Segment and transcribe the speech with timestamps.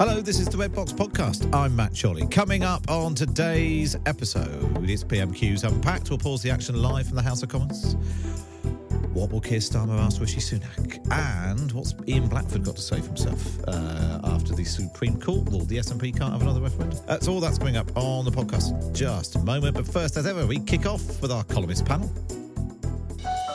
[0.00, 1.54] Hello, this is the Red Box Podcast.
[1.54, 2.26] I'm Matt Chorley.
[2.28, 6.08] Coming up on today's episode, it's PMQ's Unpacked.
[6.08, 7.96] We'll pause the action live from the House of Commons.
[9.12, 11.06] What will Keir Starmer ask Rishi Sunak?
[11.10, 15.68] And what's Ian Blackford got to say for himself uh, after the Supreme Court ruled
[15.68, 16.98] the SNP can't have another referendum?
[17.06, 19.74] That's all that's coming up on the podcast just a moment.
[19.74, 22.10] But first, as ever, we kick off with our columnist panel.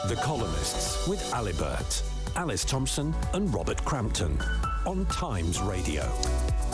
[0.07, 2.03] The Columnists with Alibert,
[2.36, 4.38] Alice Thompson, and Robert Crampton
[4.86, 6.03] on Times Radio.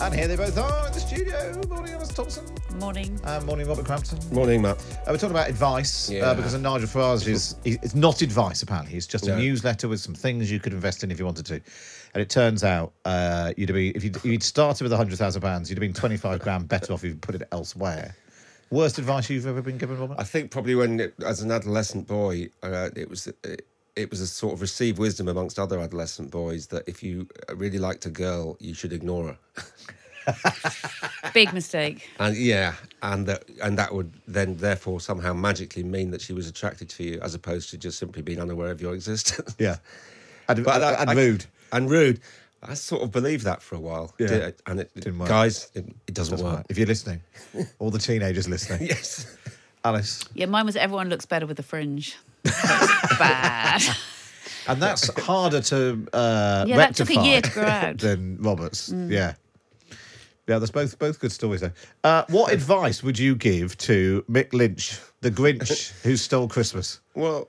[0.00, 1.60] And here they both are in the studio.
[1.68, 2.44] Morning, Alice Thompson.
[2.78, 3.20] Morning.
[3.24, 4.18] And morning, Robert Crampton.
[4.34, 4.76] Morning, Matt.
[4.78, 6.34] Uh, we're talking about advice uh, Yeah.
[6.34, 8.96] because Nigel Farage is he- it's not advice apparently.
[8.96, 9.38] It's just a No.
[9.38, 11.54] newsletter with some things you could invest in if you wanted to.
[12.14, 15.70] And it turns out uh, you'd be if you'd, you'd started with hundred thousand pounds,
[15.70, 18.16] you'd have been twenty five grand better off if you put it elsewhere.
[18.70, 20.16] Worst advice you've ever been given, Robert?
[20.18, 23.66] I think probably when, it, as an adolescent boy, uh, it was it,
[23.96, 27.78] it was a sort of received wisdom amongst other adolescent boys that if you really
[27.78, 29.36] liked a girl, you should ignore
[30.26, 30.34] her.
[31.34, 32.08] Big mistake.
[32.18, 36.46] And yeah, and that and that would then therefore somehow magically mean that she was
[36.48, 39.54] attracted to you, as opposed to just simply being unaware of your existence.
[39.58, 39.76] yeah,
[40.48, 41.44] and, But and, I- and I- rude.
[41.72, 42.20] and rude.
[42.64, 44.14] I sort of believed that for a while.
[44.20, 44.26] Yeah.
[44.28, 45.28] Did and it Didn't work.
[45.28, 46.56] guys, it, it doesn't, Doesn't work.
[46.58, 46.66] work.
[46.68, 47.20] If you're listening,
[47.80, 49.36] all the teenagers listening, Yes.
[49.84, 52.16] Alice, Yeah, mine was everyone looks better with a fringe.
[52.44, 53.82] That's bad.
[54.68, 57.98] and that's harder to uh, Yeah, that took a rectify year to grow out.
[57.98, 58.90] than Robert's.
[58.92, 59.34] Yeah.
[60.48, 61.72] Yeah, that's both both good stories there.
[62.02, 67.00] Uh, what advice would you give to Mick Lynch, the Grinch who stole Christmas?
[67.14, 67.48] Well,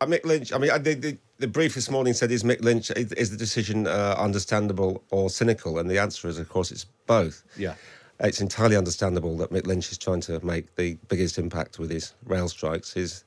[0.00, 0.50] uh, Mick Lynch.
[0.50, 3.30] I mean, I, the, the, the brief this morning said, "Is Mick Lynch is, is
[3.30, 7.44] the decision uh, understandable or cynical?" And the answer is, of course, it's both.
[7.56, 7.74] Yeah.
[8.20, 12.14] It's entirely understandable that Mick Lynch is trying to make the biggest impact with his
[12.24, 12.94] rail strikes.
[12.94, 13.24] His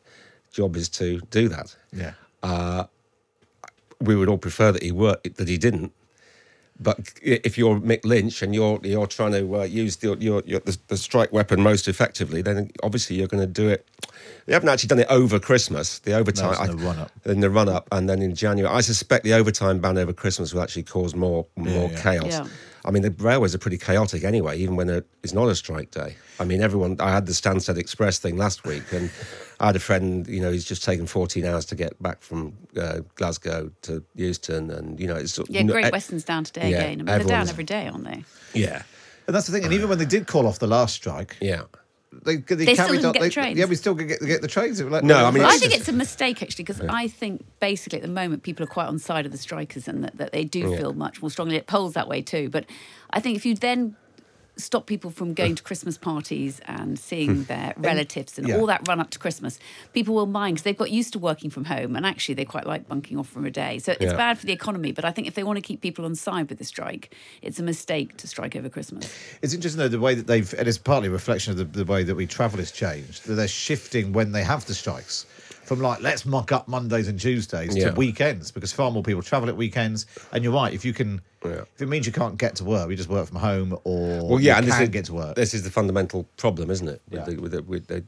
[0.51, 1.75] job is to do that.
[1.91, 2.13] Yeah.
[2.43, 2.85] Uh,
[4.01, 5.91] We would all prefer that he were that he didn't.
[6.81, 10.61] But if you're Mick Lynch and you're you're trying to uh, use the, your, your,
[10.61, 13.85] the, the strike weapon most effectively, then obviously you're going to do it.
[14.45, 15.99] They haven't actually done it over Christmas.
[15.99, 17.11] The overtime it's in the run-up.
[17.25, 18.73] in the run up, and then in January.
[18.73, 22.01] I suspect the overtime ban over Christmas will actually cause more more yeah.
[22.01, 22.31] chaos.
[22.31, 22.47] Yeah.
[22.89, 24.89] I mean, the railways are pretty chaotic anyway, even when
[25.21, 26.15] it's not a strike day.
[26.39, 26.97] I mean, everyone.
[26.99, 29.11] I had the Stansted Express thing last week, and
[29.59, 30.27] I had a friend.
[30.27, 34.71] You know, he's just taken 14 hours to get back from uh, Glasgow to Euston,
[34.71, 36.93] and you know, it's sort Yeah, Great eh, Western's down today yeah, again.
[36.93, 38.23] I mean, they're down every day, aren't they?
[38.55, 38.81] Yeah,
[39.27, 39.65] And that's the thing.
[39.65, 41.65] And even when they did call off the last strike, yeah.
[42.11, 43.11] They, they, They still carried didn't on.
[43.13, 43.59] get they- trains.
[43.59, 44.81] Yeah, we still get, get the trains.
[44.81, 47.99] Like- No, I mean, I think just- it's a mistake actually because I think basically
[47.99, 50.43] at the moment people are quite on side of the strikers and that, that they
[50.43, 51.55] do feel much more strongly.
[51.55, 52.49] It polls that way too.
[52.49, 52.65] But
[53.11, 53.95] I think if you then
[54.59, 57.43] stop people from going to Christmas parties and seeing hmm.
[57.43, 58.57] their relatives and yeah.
[58.57, 59.59] all that run up to Christmas,
[59.93, 62.65] people will mind because they've got used to working from home and actually they quite
[62.65, 63.79] like bunking off from a day.
[63.79, 64.15] So it's Yeah.
[64.15, 64.91] bad for the economy.
[64.91, 67.59] But I think if they want to keep people on side with the strike, it's
[67.59, 69.11] a mistake to strike over Christmas.
[69.41, 71.91] It's interesting though the way that they've, and it's partly a reflection of the, the
[71.91, 73.25] way that we travel has changed.
[73.25, 75.25] That they're shifting when they have the strikes
[75.69, 77.91] from like let's mock up Mondays and Tuesdays Yeah.
[77.91, 80.07] to weekends because far more people travel at weekends.
[80.31, 81.61] And you're right, if you can, Yeah.
[81.75, 84.39] if it means you can't get to work, you just work from home, or Well,
[84.39, 85.35] yeah, you and can this is, get to work.
[85.35, 87.01] This is the fundamental problem, isn't it?
[87.07, 87.25] With Yeah.
[87.35, 88.03] the, with the, with the,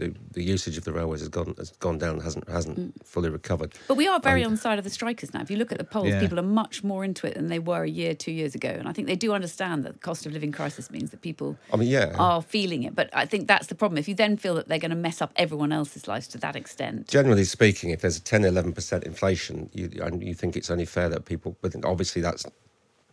[0.00, 2.92] the, the, the usage of the railways has gone has gone down, hasn't hasn't Mm.
[3.04, 3.74] fully recovered.
[3.88, 5.40] But we are very on the side of the strikers now.
[5.42, 6.20] If you look at the polls, Yeah.
[6.20, 8.68] people are much more into it than they were a year, two years ago.
[8.70, 11.56] And I think they do understand that the cost of living crisis means that people
[11.72, 12.14] I mean, yeah.
[12.18, 12.94] are feeling it.
[12.94, 13.98] But I think that's the problem.
[13.98, 16.56] If you then feel that they're going to mess up everyone else's lives to that
[16.56, 20.84] extent, Generally speaking, if there's a 10, 11% inflation, you, and you think it's only
[20.86, 22.46] fair that people, but obviously that's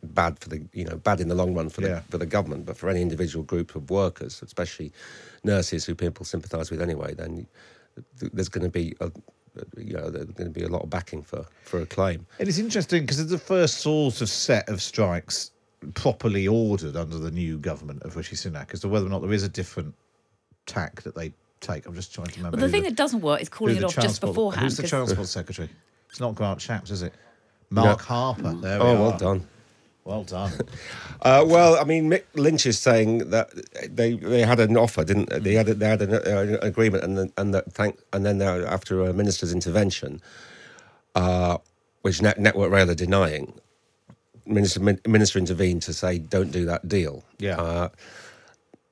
[0.03, 1.99] bad for the, you know, bad in the long run for the, Yeah.
[2.09, 4.91] for the government, but for any individual group of workers, especially
[5.44, 7.47] nurses who people sympathise with anyway, then
[8.33, 9.11] there's going to be, a,
[9.77, 12.25] you know, there's going to be a lot of backing for, for a claim.
[12.39, 15.51] It is interesting because it's the first sort of set of strikes
[15.94, 19.33] properly ordered under the new government of Rishi Sunak as to whether or not there
[19.33, 19.93] is a different
[20.65, 21.85] tack that they take.
[21.88, 22.57] I'm just trying to remember.
[22.57, 24.63] but the who thing that doesn't work is calling it off just transport- beforehand.
[24.63, 25.69] Who's the 'cause- transport secretary?
[26.09, 27.13] It's not Grant Shapps, is it?
[27.69, 28.05] Mark No.
[28.05, 28.53] Harper.
[28.61, 29.01] There we Oh, are.
[29.09, 29.47] well done.
[30.07, 30.54] Well done.
[31.24, 33.50] Uh, well, I mean, Mick Lynch is saying that
[33.89, 35.39] they they had an offer, didn't they?
[35.39, 38.39] They had a, they had an, uh, agreement, and then, and that thank and then
[38.39, 40.21] after a minister's intervention,
[41.15, 41.57] uh,
[42.04, 43.59] which Net, Network Rail are denying,
[44.45, 47.24] minister min, minister intervened to say don't do that deal.
[47.39, 47.57] Yeah.
[47.60, 47.89] Uh,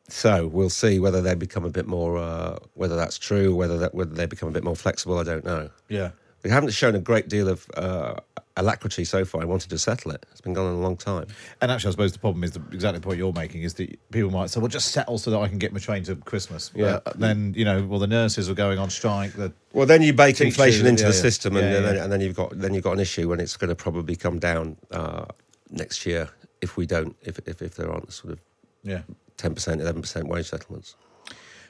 [0.09, 3.93] so we'll see whether they become a bit more uh, whether that's true, whether that
[3.93, 5.19] whether they become a bit more flexible.
[5.19, 5.69] I don't know.
[5.89, 6.09] yeah.
[6.41, 8.15] They haven't shown a great deal of uh,
[8.57, 9.41] alacrity so far.
[9.41, 10.25] I wanted to settle it.
[10.31, 11.27] It's been going on a long time.
[11.61, 13.97] And actually, I suppose the problem is the, exactly the point you're making is that
[14.11, 16.71] people might say, "Well, just settle so that I can get my train to Christmas."
[16.75, 16.99] Yeah.
[17.15, 19.33] Then you know, well, the nurses are going on strike.
[19.33, 21.21] The Well, then you bake Teachers, inflation into yeah, the yeah.
[21.21, 22.03] system, and, Yeah, then, yeah.
[22.03, 24.39] and then you've got then you've got an issue when it's going to probably come
[24.39, 25.25] down uh,
[25.69, 26.29] next year
[26.61, 28.39] if we don't if if, if there aren't sort of
[28.83, 29.01] yeah.
[29.37, 30.95] ten percent, eleven percent wage settlements.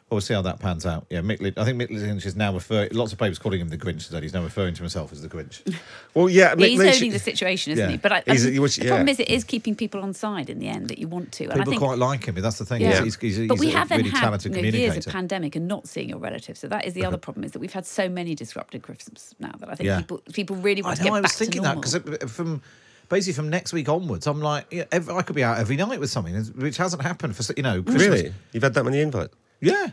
[0.08, 1.08] Well, we'll see how that pans out.
[1.10, 2.90] Yeah, Mick Lynch, I think Mick Lynch is now referring.
[2.94, 4.22] Lots of papers calling him the Grinch today.
[4.22, 5.62] He's now referring to himself as the Grinch.
[6.14, 7.92] Well, yeah, Yeah, Mick he's Lynch- owning the situation, isn't Yeah.
[7.92, 7.98] he?
[7.98, 10.14] But I, I He's- um, mean, which- the problem is, it is keeping people on
[10.14, 11.46] side in the end that you want to.
[11.46, 12.36] And I People think, quite like him.
[12.36, 12.82] That's the thing.
[12.84, 13.04] Yeah.
[13.04, 14.96] He's, he's, he's, but we he's a have then really had talented you know, years
[15.08, 16.60] of pandemic and not seeing your relatives.
[16.60, 19.54] So that is the other problem is that we've had so many disrupted Christmas now
[19.60, 19.98] that I think Yeah.
[20.02, 21.10] people people really I want to know.
[21.10, 22.62] get I back was thinking to that because from
[23.10, 26.00] basically from next week onwards, I'm like, yeah, ev I could be out every night
[26.00, 27.82] with something, which hasn't happened for you know.
[27.82, 28.06] Christmas.
[28.22, 29.36] really, you've had that many invites.
[29.62, 29.88] Yeah.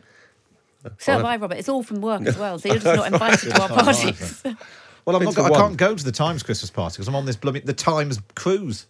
[0.99, 1.57] so have I, Robert.
[1.59, 2.59] It's all from work as well.
[2.59, 4.43] So you're just not invited to our parties.
[5.05, 5.35] Well, I'm Been not.
[5.35, 5.61] to I one.
[5.61, 8.87] can't go to the Times Christmas party because I'm on this blooming the Times cruise.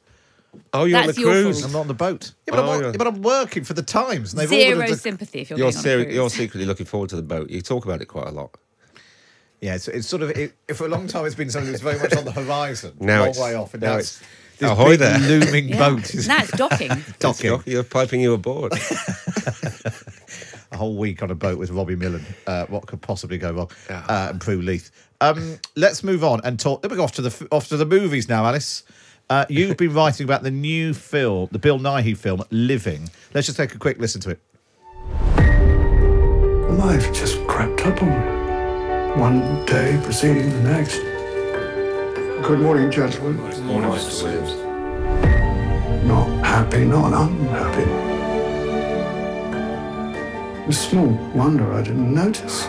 [0.75, 1.61] Oh, you're That's on the your cruise.
[1.61, 1.65] fault.
[1.69, 2.33] I'm not on the boat.
[2.47, 2.93] Yeah, but, Oh, I'm, yeah.
[2.99, 4.35] but I'm working for the Times.
[4.35, 6.15] And they've Zero ordered a- sympathy if you're, You're, going on a seri- cruise.
[6.15, 7.49] you're secretly looking forward to the boat.
[7.49, 8.51] You talk about it quite a lot.
[9.63, 11.25] Yeah, it's, it's sort of it, for a long time.
[11.25, 13.83] It's been something that's very much on the horizon, Now long it's- way off, and
[13.83, 14.21] now now it's-
[14.51, 15.19] it's this Ahoy big there.
[15.19, 15.79] looming Yeah.
[15.89, 16.91] boat is Now it's docking.
[17.21, 17.63] docking.
[17.65, 18.75] You're piping you aboard.
[20.73, 22.25] A whole week on a boat with Robbie Millen.
[22.47, 23.71] Uh, what could possibly go wrong?
[23.89, 24.91] Uh, and Prue Leith.
[25.21, 26.83] Um, let's move on and talk.
[26.83, 28.83] Let me go off to the off to the movies now, Alice.
[29.31, 33.09] Uh, you've been writing about the new film, the Bill Nighy film, Living.
[33.33, 34.41] Let's just take a quick listen to it.
[36.79, 39.21] Life just crept up on me.
[39.21, 40.97] One day preceding the next.
[42.47, 43.37] Good morning, gentlemen.
[43.37, 44.25] Good morning, Mr.
[44.25, 46.05] Williams.
[46.05, 48.12] Not happy, not unhappy.
[50.69, 52.67] It's small wonder I didn't notice.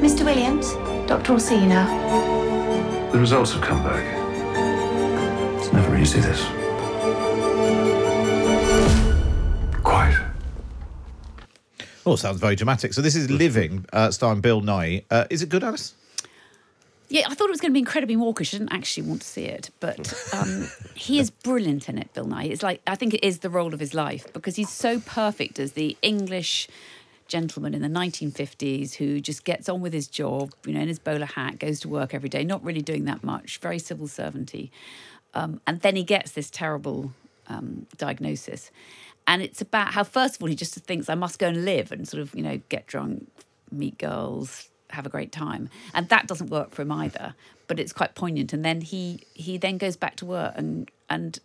[0.00, 0.24] Mr.
[0.24, 0.72] Williams,
[1.06, 1.34] Dr.
[1.34, 1.84] Orsino.
[3.12, 4.02] The results have come back.
[5.58, 6.42] It's never easy, this.
[9.82, 10.18] Quite.
[12.06, 12.94] Oh, sounds very dramatic.
[12.94, 15.04] So this is Living, uh, starring Bill Nighy.
[15.10, 15.92] Uh, is it good, Alice?
[17.08, 18.52] Yeah, I thought it was going to be incredibly mawkish.
[18.52, 22.26] I didn't actually want to see it, but um, he is brilliant in it, Bill
[22.26, 22.50] Nighy.
[22.50, 25.58] It's like I think it is the role of his life because he's so perfect
[25.58, 26.68] as the English
[27.28, 30.98] gentleman in the 1950s who just gets on with his job, you know, in his
[30.98, 34.70] bowler hat, goes to work every day, not really doing that much, very civil servanty,
[35.34, 37.12] um, and then he gets this terrible
[37.48, 38.70] um, diagnosis,
[39.26, 41.92] and it's about how first of all he just thinks I must go and live
[41.92, 43.28] and sort of you know get drunk,
[43.70, 45.68] meet girls, have a great time.
[45.94, 47.34] And that doesn't work for him either
[47.66, 48.52] but it's quite poignant.
[48.52, 51.38] And then he he then goes back to work and and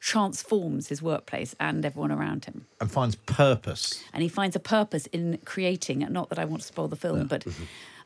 [0.00, 2.66] transforms his workplace and everyone around him.
[2.80, 4.02] And finds purpose.
[4.12, 7.26] and he finds a purpose in creating not that i want to spoil the film
[7.26, 7.44] but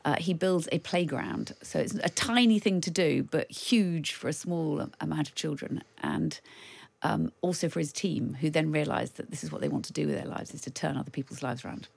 [0.04, 1.54] uh, he builds a playground.
[1.62, 5.84] So it's a tiny thing to do but huge for a small amount of children.
[6.02, 6.40] And
[7.02, 9.92] um, also for his team who then realize that this is what they want to
[9.92, 11.88] do with their lives is to turn other people's lives around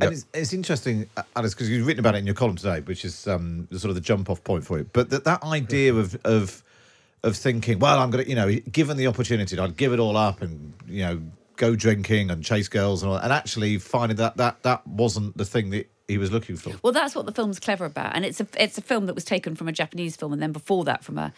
[0.00, 2.80] And it's, it's interesting, uh, Alice, because you've written about it in your column today,
[2.80, 4.92] which is um, sort of the jump off point for it.
[4.92, 6.62] But that, that idea of of
[7.22, 10.16] of thinking, well, I'm going to, you know, given the opportunity, I'd give it all
[10.16, 11.22] up and you know
[11.56, 15.44] go drinking and chase girls and all, and actually finding that that that wasn't the
[15.44, 16.72] thing that he was looking for.
[16.82, 19.24] Well, that's what the film's clever about, and it's a it's a film that was
[19.24, 21.32] taken from a Japanese film, and then before that from a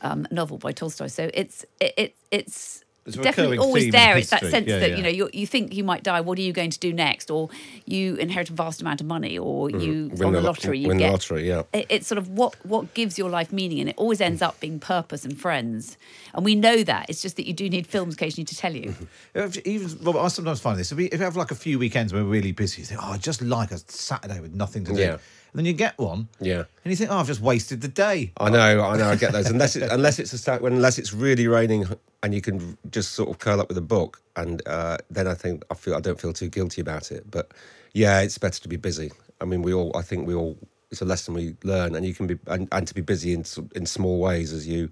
[0.00, 1.08] um, novel by Tolstoy.
[1.08, 4.16] So it's it, it it's It's a definitely always there.
[4.16, 4.96] It's that sense Yeah, that yeah.
[4.96, 6.20] you know you you think you might die.
[6.20, 7.30] What are you going to do next?
[7.30, 7.48] Or
[7.84, 9.80] you inherit a vast amount of money, or mm-hmm.
[9.80, 10.78] you Win on the the- lottery.
[10.78, 11.62] You win the get, lottery, yeah.
[11.72, 14.60] It, it's sort of what what gives your life meaning, and it always ends up
[14.60, 15.96] being purpose and friends.
[16.34, 17.06] And we know that.
[17.08, 18.94] It's just that you do need films occasionally to tell you.
[19.64, 20.92] Even Robert, I sometimes find this.
[20.92, 23.00] If, we, if you have like a few weekends where we're really busy, you think,
[23.02, 25.18] "Oh, I just like a Saturday with nothing to do." Yeah.
[25.52, 26.64] And then you get one, Yeah.
[26.84, 29.32] and you think, "Oh, I've just wasted the day." I know, I know, I get
[29.32, 29.48] those.
[29.48, 31.86] Unless it, unless it's a start, when unless it's really raining
[32.22, 35.34] and you can just sort of curl up with a book, and uh, then I
[35.34, 37.30] think I feel I don't feel too guilty about it.
[37.30, 37.52] But
[37.94, 39.10] yeah, it's better to be busy.
[39.40, 40.58] I mean, we all, I think we all,
[40.90, 43.44] it's a lesson we learn, and you can be and, and to be busy in
[43.74, 44.90] in small ways as you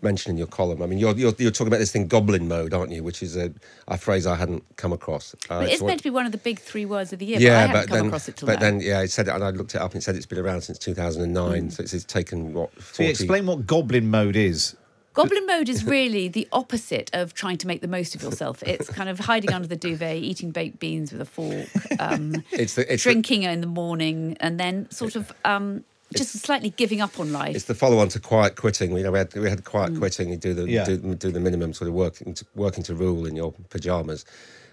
[0.00, 0.80] mentioned in your column.
[0.82, 3.02] I mean, you're you're, you're talking about this thing goblin mode, aren't you?
[3.04, 3.52] Which is a,
[3.88, 5.34] a phrase I hadn't come across.
[5.34, 7.18] Uh, But it's it's what- meant to be one of the big three words of
[7.18, 7.38] the year.
[7.38, 8.60] but I yeah, haven't but come then, across it till but now.
[8.60, 10.38] then, yeah, it said it, and I looked it up, and it said it's been
[10.38, 11.70] around since 2009.
[11.70, 12.72] So it's, it's taken what?
[12.82, 14.76] 40, So explain what goblin mode is.
[15.14, 18.62] Goblin mode is really the opposite of trying to make the most of yourself.
[18.62, 21.68] It's kind of hiding under the duvet, eating baked beans with a fork,
[22.00, 26.32] um, It's the it's the, drinking in the morning, and then sort of um, just
[26.38, 27.54] slightly giving up on life.
[27.56, 28.96] it's the follow-on to quiet quitting.
[28.96, 29.98] You know, we had we had quiet mm.
[29.98, 30.30] quitting.
[30.30, 30.84] You do the Yeah.
[30.84, 34.24] do, do the minimum sort of working to, working to rule in your pajamas,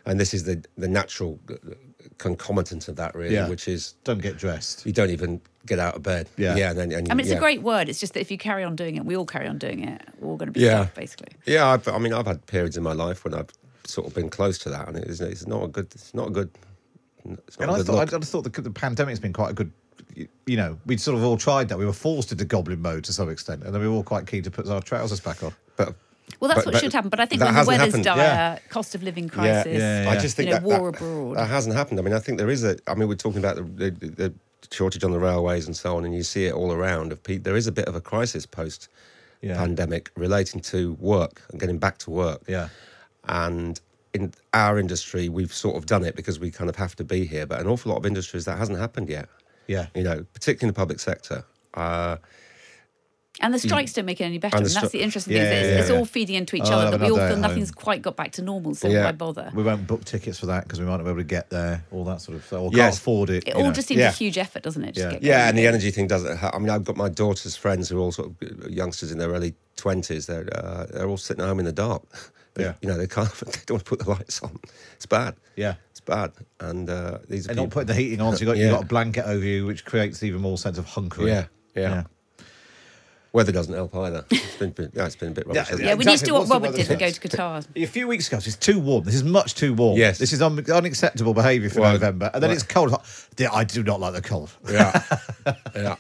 [0.06, 1.40] and this is the the natural
[2.18, 3.48] concomitant of that, really, Yeah.
[3.50, 4.86] which is Don't get dressed.
[4.86, 6.30] you don't even get out of bed.
[6.38, 6.56] Yeah.
[6.56, 7.38] yeah, and then and I mean, it's yeah.
[7.38, 7.90] a great word.
[7.90, 10.02] It's just that if you carry on doing it, we all carry on doing it.
[10.20, 10.84] We're all going to be Yeah.
[10.84, 11.34] stuck, basically.
[11.46, 13.50] Yeah, I've, I mean, I've had periods in my life when I've
[13.86, 15.88] sort of been close to that, and it's, it's not a good.
[15.94, 16.50] It's not a good.
[17.48, 18.22] It's not And a I good thought, I, look.
[18.22, 19.72] just thought the, the pandemic's been quite a good.
[20.46, 21.78] You know, we'd sort of all tried that.
[21.78, 24.28] We were forced into goblin mode to some extent, and then we were all quite
[24.28, 25.54] keen to put our trousers back on.
[25.78, 25.96] but
[26.40, 27.10] Well, that's But- what but should happen.
[27.10, 28.04] But I think when the weather's happened.
[28.04, 28.60] dire, Yeah.
[28.70, 30.10] cost of living Yeah, crisis, yeah, yeah.
[30.12, 31.38] I just think you know, that, war that, abroad.
[31.38, 32.00] that hasn't happened.
[32.00, 32.78] I mean, I think there is a.
[32.88, 34.34] I mean, we're talking about the, the, the
[34.72, 37.12] shortage on the railways and so on, and you see it all around.
[37.12, 38.90] Of pe- there is a bit of a crisis post
[39.42, 39.56] Yeah.
[39.56, 42.42] pandemic relating to work and getting back to work.
[42.48, 42.70] Yeah.
[43.28, 43.80] And
[44.14, 47.26] in our industry, we've sort of done it because we kind of have to be
[47.26, 47.46] here.
[47.46, 49.30] But an awful lot of industries that hasn't happened yet.
[49.70, 49.88] Yeah.
[49.96, 51.46] You know, particularly in the public sector.
[51.74, 52.18] Uh,
[53.42, 54.58] And the strikes don't make it any better.
[54.58, 55.52] And And, the that's stri- the interesting Yeah, thing.
[55.52, 55.96] is yeah, it's, yeah, it's yeah.
[55.98, 56.98] all feeding into each I'll other.
[56.98, 57.76] That we all feel nothing's home.
[57.86, 58.76] quite got back to normal.
[58.76, 59.06] So Yeah.
[59.06, 59.50] why bother?
[59.56, 61.86] We won't book tickets for that because we might not be able to get there,
[61.92, 63.48] all that sort of stuff, or can't afford it.
[63.48, 63.72] It all know.
[63.72, 64.10] just seems Yeah.
[64.10, 64.94] a huge effort, doesn't it?
[64.96, 65.12] Just Yeah.
[65.14, 66.36] get Yeah, and the energy thing doesn't.
[66.36, 69.20] ha- I mean, I've got my daughter's friends who are all sort of youngsters in
[69.20, 70.26] their early twenties.
[70.26, 72.04] They're uh, they're all sitting at home in the dark.
[72.56, 72.74] They- Yeah.
[72.82, 73.32] you know, they can't.
[73.46, 74.60] They don't want to put the lights on.
[74.98, 75.36] It's bad.
[75.56, 75.76] Yeah.
[76.10, 76.32] It's bad.
[76.60, 78.84] And uh, these are And not putting the heating on, so you got you got
[78.84, 81.28] a blanket over you, which creates even more sense of hunkering.
[81.28, 82.04] Yeah, yeah.
[83.32, 84.26] Weather doesn't help either.
[84.32, 85.56] It's been, been yeah, it's been a bit rubbish.
[85.58, 85.98] Yeah, hasn't Yeah, it?
[86.00, 87.64] we need to do what Robert did and go to Qatar.
[87.76, 89.04] A few weeks ago, it's too warm.
[89.04, 90.00] This is much too warm.
[90.00, 90.18] Yes.
[90.18, 92.32] This is un- unacceptable behaviour for Well, November.
[92.34, 92.92] And then well- it's cold.
[93.38, 94.50] Yeah, I do not like the cold.
[94.68, 95.04] Yeah,
[95.76, 95.96] yeah.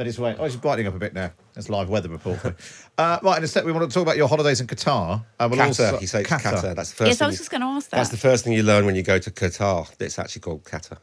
[0.00, 0.18] Then it's.
[0.18, 1.30] Oh, it's brightening up a bit now.
[1.52, 2.42] That's live weather report.
[2.98, 5.22] uh, right, in a step, we want to talk about your holidays in Qatar.
[5.38, 5.66] And we'll Qatar.
[5.66, 6.74] also, you say it's Qatar.
[6.74, 7.00] That's the first.
[7.08, 7.96] Yes, thing I was you- just going to ask that.
[7.98, 9.92] That's the first thing you learn when you go to Qatar.
[10.00, 10.96] It's actually called Qatar,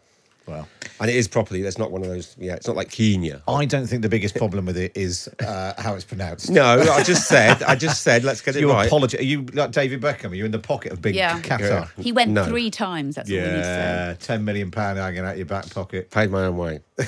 [0.48, 0.68] Well,
[1.02, 1.62] and it is properly.
[1.62, 2.36] That's not one of those.
[2.40, 3.42] Yeah, it's not like Kenya.
[3.48, 6.50] I don't think the biggest problem with it is uh, how it's pronounced.
[6.50, 7.62] No, I just said.
[7.64, 8.24] I just said.
[8.24, 8.88] Let's get it You right.
[8.88, 9.20] apologize.
[9.20, 10.32] Are you like David Beckham?
[10.32, 11.40] Are you in the pocket of big Yeah.
[11.42, 11.90] Qatar?
[12.02, 12.46] He went No.
[12.46, 13.16] three times.
[13.16, 13.70] That's all we need to say.
[14.10, 16.12] Yeah, ten million pound hanging out your back pocket.
[16.12, 16.80] Paid my own way.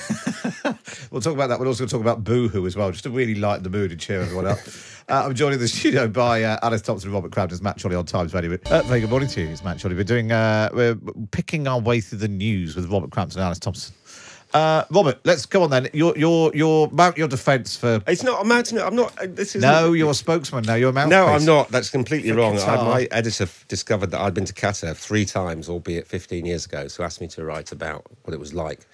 [1.10, 1.58] We'll talk about that.
[1.58, 3.90] We'll also going to talk about Boohoo as well, just to really lighten the mood
[3.90, 4.58] and cheer everyone up.
[5.10, 7.56] Uh, I'm joined in the studio by uh, Alice Thompson and Robert Crampton.
[7.56, 8.56] It's Matt Chorley on Times Radio.
[8.66, 9.48] Uh, very good morning to you.
[9.48, 9.96] It's Matt Chorley.
[9.96, 10.30] We're doing.
[10.30, 10.96] Uh, we're
[11.32, 13.94] picking our way through the news with Robert Crampton and Alice Thompson.
[14.54, 15.88] Uh, Robert, let's go on then.
[15.92, 18.00] Your your your mount your defence for.
[18.06, 18.40] It's not.
[18.40, 18.78] a mountain.
[18.78, 19.16] I'm not.
[19.20, 20.74] uh, This is No, you're a spokesman now.
[20.74, 21.10] You're a mouthpiece.
[21.10, 21.68] No, I'm not.
[21.70, 22.56] That's completely wrong.
[22.56, 22.84] I, Qatar.
[22.84, 26.88] my editor f- discovered that I'd been to Qatar three times, albeit 15 years ago.
[26.88, 28.86] So asked me to write about what it was like.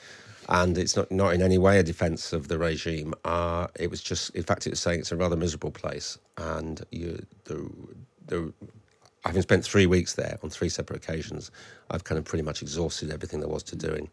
[0.48, 3.14] And it's not, not in any way a defence of the regime.
[3.24, 6.18] Uh, it was just, in fact, it was saying it's a rather miserable place.
[6.38, 7.68] And you, the,
[8.26, 8.52] the,
[9.24, 11.50] having spent three weeks there on three separate occasions,
[11.90, 14.08] I've kind of pretty much exhausted everything there was to do in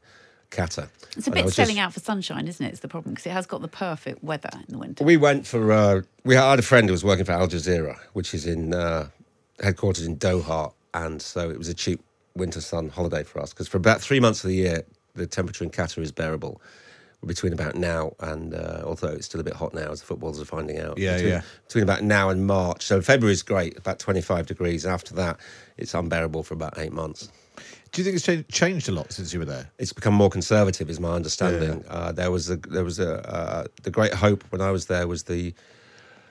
[0.49, 0.89] Qatar.
[1.15, 2.69] It's a bit selling just- out for sunshine, isn't it?
[2.69, 5.03] It's the problem because it has got the perfect weather in the winter.
[5.03, 5.71] We went for.
[5.71, 9.09] Uh, we had a friend who was working for Al Jazeera, which is in uh,
[9.59, 12.01] headquartered in Doha, and so it was a cheap
[12.35, 14.83] winter sun holiday for us because for about three months of the year,
[15.15, 16.61] the temperature in Qatar is bearable.
[17.25, 20.41] Between about now and uh, although it's still a bit hot now, as the footballers
[20.41, 20.97] are finding out.
[20.97, 21.41] Yeah, between, yeah.
[21.67, 24.85] Between about now and March, so February is great, about twenty-five degrees.
[24.85, 25.39] After that,
[25.77, 27.29] it's unbearable for about eight months.
[27.93, 29.69] Do you think it's changed, changed a lot since you were there?
[29.79, 31.85] it's become more conservative, is my understanding.
[31.87, 35.07] Uh, there was a, there was a uh, the great hope when I was there
[35.07, 35.53] was the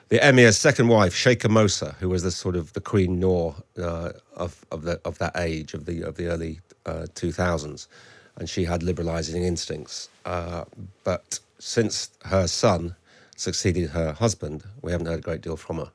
[0.09, 4.11] the emir's second wife, Sheikha Moza, who was the sort of the Queen Noor uh,
[4.35, 6.59] of of the of that age of the of the early
[7.15, 7.87] two thousands,
[8.37, 10.09] and she had liberalising instincts.
[10.25, 10.65] Uh,
[11.03, 12.95] but since her son
[13.35, 15.91] succeeded her husband, we haven't heard a great deal from her.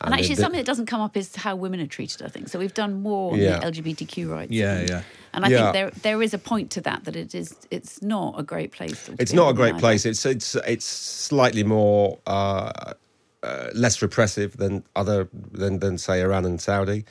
[0.00, 2.20] And, And actually, the- something that doesn't come up is how women are treated.
[2.22, 2.58] I think so.
[2.58, 3.60] We've done more on Yeah.
[3.60, 4.50] the LGBTQ rights.
[4.50, 5.02] Yeah, and, yeah.
[5.32, 5.58] And I Yeah.
[5.58, 8.72] think there there is a point to that that it is it's not a great
[8.72, 9.04] place.
[9.06, 10.04] To It's not a great place.
[10.04, 12.92] It's it's it's slightly more uh,
[13.44, 17.04] uh, less repressive than other than than say Iran and Saudi,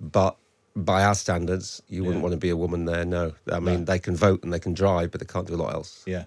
[0.00, 0.36] but
[0.84, 2.22] by our standards, you wouldn't Yeah.
[2.22, 3.04] want to be a woman there.
[3.04, 5.56] No, I mean they can vote and they can drive, but they can't do a
[5.56, 6.02] lot else.
[6.06, 6.24] Yeah.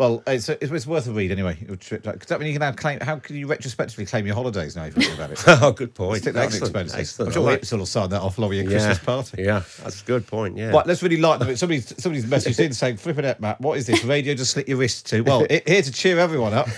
[0.00, 1.58] Well, it's, it's, worth a read anyway.
[1.60, 3.00] Because that mean you can now claim.
[3.00, 4.84] How can you retrospectively claim your holidays now?
[4.84, 5.44] If you think about it.
[5.46, 6.22] oh, good point.
[6.22, 6.70] Stick that Excellent.
[6.70, 6.98] expenses.
[6.98, 7.28] Excellent.
[7.28, 8.78] I'm sure like- Ipswich will sign that off along with your yeah.
[8.78, 9.42] Christmas party.
[9.42, 10.56] Yeah, that's a good point.
[10.56, 10.70] Yeah.
[10.70, 11.54] Right, let's really lighten them.
[11.54, 13.60] Somebody's somebody's messaged in saying, "Flipping it, Matt.
[13.60, 16.54] What is this radio to slit your wrists to?" Well, i here to cheer everyone
[16.54, 16.68] up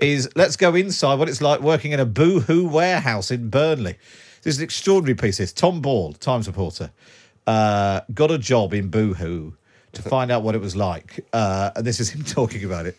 [0.00, 3.96] is let's go inside what it's like working in a boohoo warehouse in Burnley.
[4.42, 5.38] This is an extraordinary piece.
[5.38, 6.90] This Tom Ball, Times reporter,
[7.46, 9.52] uh, got a job in boohoo
[9.92, 12.96] to find out what it was like, uh, and this is him talking about it.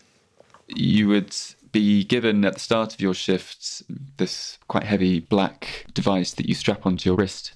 [0.67, 1.35] you would
[1.71, 3.83] be given at the start of your shift
[4.17, 7.53] this quite heavy black device that you strap onto your wrist,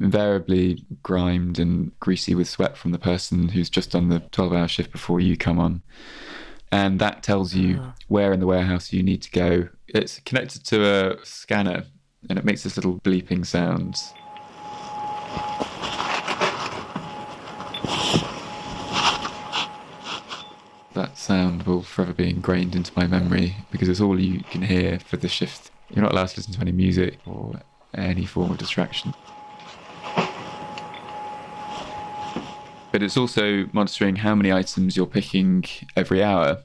[0.00, 4.68] invariably grimed and greasy with sweat from the person who's just done the 12 hour
[4.68, 5.82] shift before you come on.
[6.70, 9.68] And that tells you where in the warehouse you need to go.
[9.88, 11.84] It's connected to a scanner
[12.28, 13.96] and it makes this little bleeping sound.
[20.94, 24.98] that sound will forever be ingrained into my memory because it's all you can hear
[24.98, 25.70] for the shift.
[25.90, 27.60] You're not allowed to listen to any music or
[27.94, 29.14] any form of distraction.
[32.90, 35.64] But it's also monitoring how many items you're picking
[35.96, 36.62] every hour.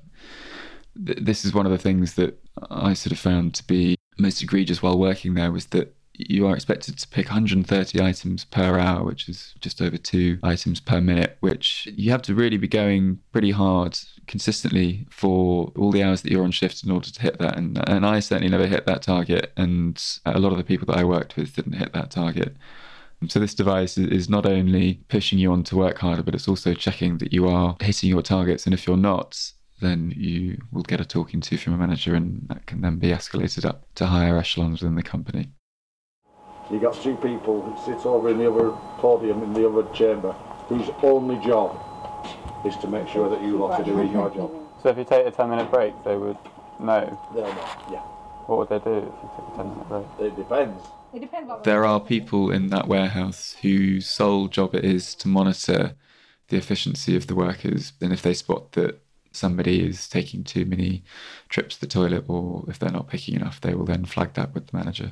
[0.95, 2.37] This is one of the things that
[2.69, 6.55] I sort of found to be most egregious while working there was that you are
[6.55, 11.37] expected to pick 130 items per hour, which is just over two items per minute,
[11.41, 16.31] which you have to really be going pretty hard consistently for all the hours that
[16.31, 17.55] you're on shift in order to hit that.
[17.55, 19.51] And, and I certainly never hit that target.
[19.55, 22.57] And a lot of the people that I worked with didn't hit that target.
[23.27, 26.47] So this device is- is not only pushing you on to work harder, but it's
[26.47, 28.65] also checking that you are hitting your targets.
[28.65, 32.47] And if you're not, then you will get a talking to from a manager, and
[32.49, 35.49] that can then be escalated up to higher echelons within the company.
[36.71, 40.33] You got two people who sit over in the other podium in the other chamber
[40.67, 41.79] whose only job
[42.65, 44.51] is to make sure that you lot are doing your job.
[44.83, 46.37] So if you take a 10 minute break, they would
[46.79, 47.19] know.
[47.33, 48.01] They'll know, yeah.
[48.47, 50.05] What would they do if you took a 10 minute break?
[50.19, 50.83] It depends.
[51.63, 55.95] There are people in that warehouse whose sole job it is to monitor
[56.49, 57.93] the efficiency of the workers.
[58.01, 58.99] And if they spot that
[59.37, 61.03] somebody is taking too many
[61.49, 64.53] trips to the toilet or if they're not picking enough, they will then flag that
[64.53, 65.11] with the manager.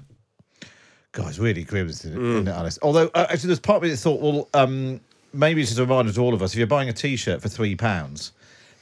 [1.11, 2.77] Guys, really grim, isn't it, isn't it, Alice?
[2.81, 4.99] Although, uh, actually, there's part of me that thought, well, um,
[5.31, 7.41] maybe it's just a reminder to all of us if you're buying a t shirt
[7.41, 8.33] for three pounds,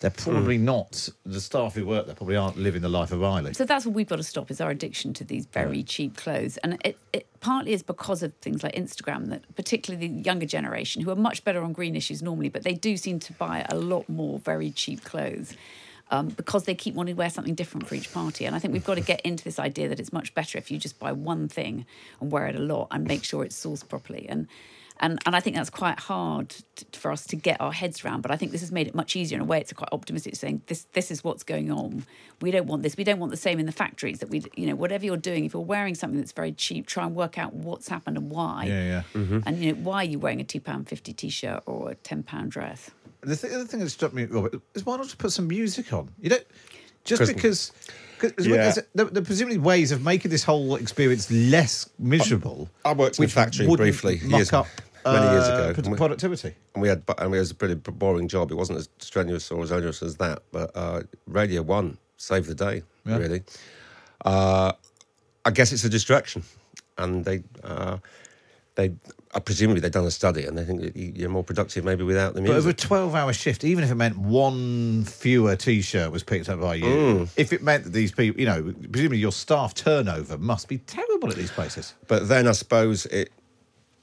[0.03, 3.53] they're probably not, the staff who work there probably aren't living the life of Riley.
[3.53, 6.57] So that's what we've got to stop is our addiction to these very cheap clothes.
[6.57, 11.01] And it, it partly is because of things like Instagram that particularly the younger generation
[11.03, 13.75] who are much better on green issues normally, but they do seem to buy a
[13.75, 15.55] lot more very cheap clothes.
[16.11, 18.45] Um, because they keep wanting to wear something different for each party.
[18.45, 20.69] And I think we've got to get into this idea that it's much better if
[20.69, 21.85] you just buy one thing
[22.19, 24.27] and wear it a lot and make sure it's sourced properly.
[24.27, 24.49] And
[24.99, 28.21] and and I think that's quite hard t- for us to get our heads around.
[28.21, 29.59] But I think this has made it much easier in a way.
[29.59, 32.05] It's quite optimistic, saying this this is what's going on.
[32.41, 32.95] We don't want this.
[32.97, 34.19] We don't want the same in the factories.
[34.19, 37.05] That we you know whatever you're doing, if you're wearing something that's very cheap, try
[37.05, 38.65] and work out what's happened and why.
[38.65, 39.03] Yeah, yeah.
[39.13, 39.39] Mm-hmm.
[39.45, 42.23] And you know why are you wearing a two pound fifty t-shirt or a ten
[42.23, 42.91] pound dress?
[43.21, 45.93] The th- other thing that struck me, Robert, is why not just put some music
[45.93, 46.09] on?
[46.19, 46.45] You don't
[47.03, 47.71] just 'Cause- because.
[48.29, 48.73] Because Yeah.
[48.95, 52.69] there, there presumably ways of making this whole experience less miserable.
[52.85, 54.67] I worked in a factory briefly years- up
[55.05, 55.73] many years uh, ago.
[55.73, 56.55] pro- And we- productivity.
[56.73, 58.51] and we had, and it was a pretty boring job.
[58.51, 62.55] It wasn't as strenuous or as onerous as that, but uh, Radio One saved the
[62.55, 63.17] day, Yeah.
[63.17, 63.43] really.
[64.23, 64.71] Uh,
[65.45, 66.43] I guess it's a distraction,
[66.97, 67.97] and they, uh,
[68.75, 68.93] they,
[69.35, 72.03] uh, presumably they've done a study, and they think that you- you're more productive maybe
[72.03, 72.53] without the music.
[72.55, 76.23] But over a 12 hour shift, even if it meant one fewer t shirt was
[76.23, 77.29] picked up by you, Mm.
[77.35, 81.29] if it meant that these people, you know, presumably your staff turnover must be terrible
[81.29, 81.93] at these places.
[82.07, 83.31] But then I suppose it,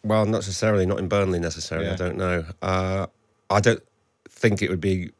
[0.03, 1.87] well, not necessarily, not in Burnley necessarily.
[1.89, 1.93] Yeah.
[1.95, 2.45] I don't know.
[2.63, 3.07] Uh,
[3.51, 3.83] I don't
[4.29, 5.11] think it would be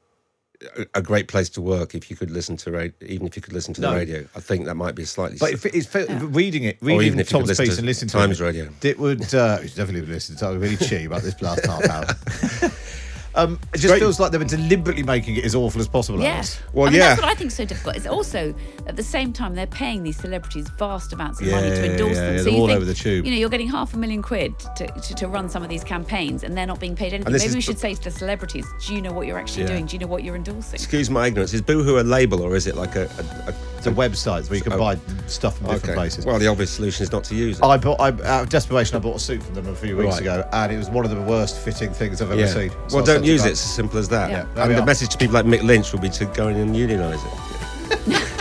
[0.77, 3.43] a, a great place to work if you could listen to radio, even if you
[3.43, 3.91] could listen to No.
[3.91, 4.27] the radio.
[4.35, 5.39] I think that might be a slightly.
[5.39, 7.65] But if it is fe- reading it, Or reading even if you could Tom's listen
[7.65, 8.69] piece to and listening to Times it, Radio.
[8.83, 10.45] it would uh, you should definitely listen to.
[10.47, 10.49] it.
[10.51, 12.71] I'm really cheap about this last half hour.
[13.35, 14.01] Um, it just great.
[14.01, 16.21] feels like they were deliberately making it as awful as possible.
[16.21, 16.35] Yeah.
[16.35, 16.61] Alice.
[16.73, 17.09] Well, I mean, yeah.
[17.11, 17.97] That's what I think is so difficult.
[17.97, 18.55] It's also
[18.87, 22.23] at the same time they're paying these celebrities vast amounts of money to endorse yeah,
[22.23, 22.33] them.
[22.33, 23.25] yeah, so they're you all think, over the tube.
[23.25, 25.85] You know, you're getting half a million quid to, to, to run some of these
[25.85, 27.33] campaigns, and they're not being paid anything.
[27.33, 29.63] this Maybe is- we should say to the celebrities, "Do you know what you're actually
[29.63, 29.69] Yeah.
[29.71, 29.87] doing?
[29.87, 31.55] Do you know what you're endorsing?" Excuse my ignorance.
[31.55, 33.03] Is Boohoo a label or is it like a,
[33.47, 34.79] a, a to websites where you can Oh.
[34.79, 35.95] buy stuff from different Okay.
[35.95, 36.27] places.
[36.27, 37.65] Well, the obvious solution is not to use it.
[37.65, 40.13] I bought, I, out of desperation, I bought a suit from them a few weeks
[40.15, 40.21] Right.
[40.21, 42.47] ago, and it was one of the worst fitting things I've ever yeah.
[42.47, 42.71] seen.
[42.89, 43.51] So well, I don't use it.
[43.53, 44.31] It's as simple as that.
[44.31, 44.43] Yeah.
[44.55, 44.87] There we And the are.
[44.87, 48.27] message to people like Mick Lynch would be to go in and unionise it.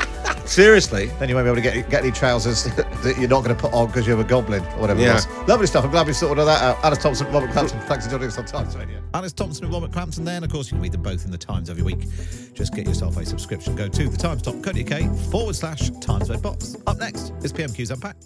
[0.46, 1.12] Seriously.
[1.20, 2.64] Then you won't be able to get, get any trousers
[3.04, 5.18] that you're not going to put on because you're a goblin or whatever Yeah.
[5.20, 5.48] it.
[5.48, 5.86] Lovely stuff.
[5.86, 6.84] I'm glad we sorted all that out.
[6.84, 9.00] Alice Thompson, Robert Crampton, thanks for joining us on Times Radio.
[9.14, 11.30] Alice Thompson and Robert Crampton there, and of course you can read them both in
[11.32, 12.08] the Times every week.
[12.56, 13.76] Just get yourself a subscription.
[13.76, 16.76] Go to thetimes.co.uk forward slash Times Red Box.
[16.88, 18.26] Up next is PMQ's Unpacked.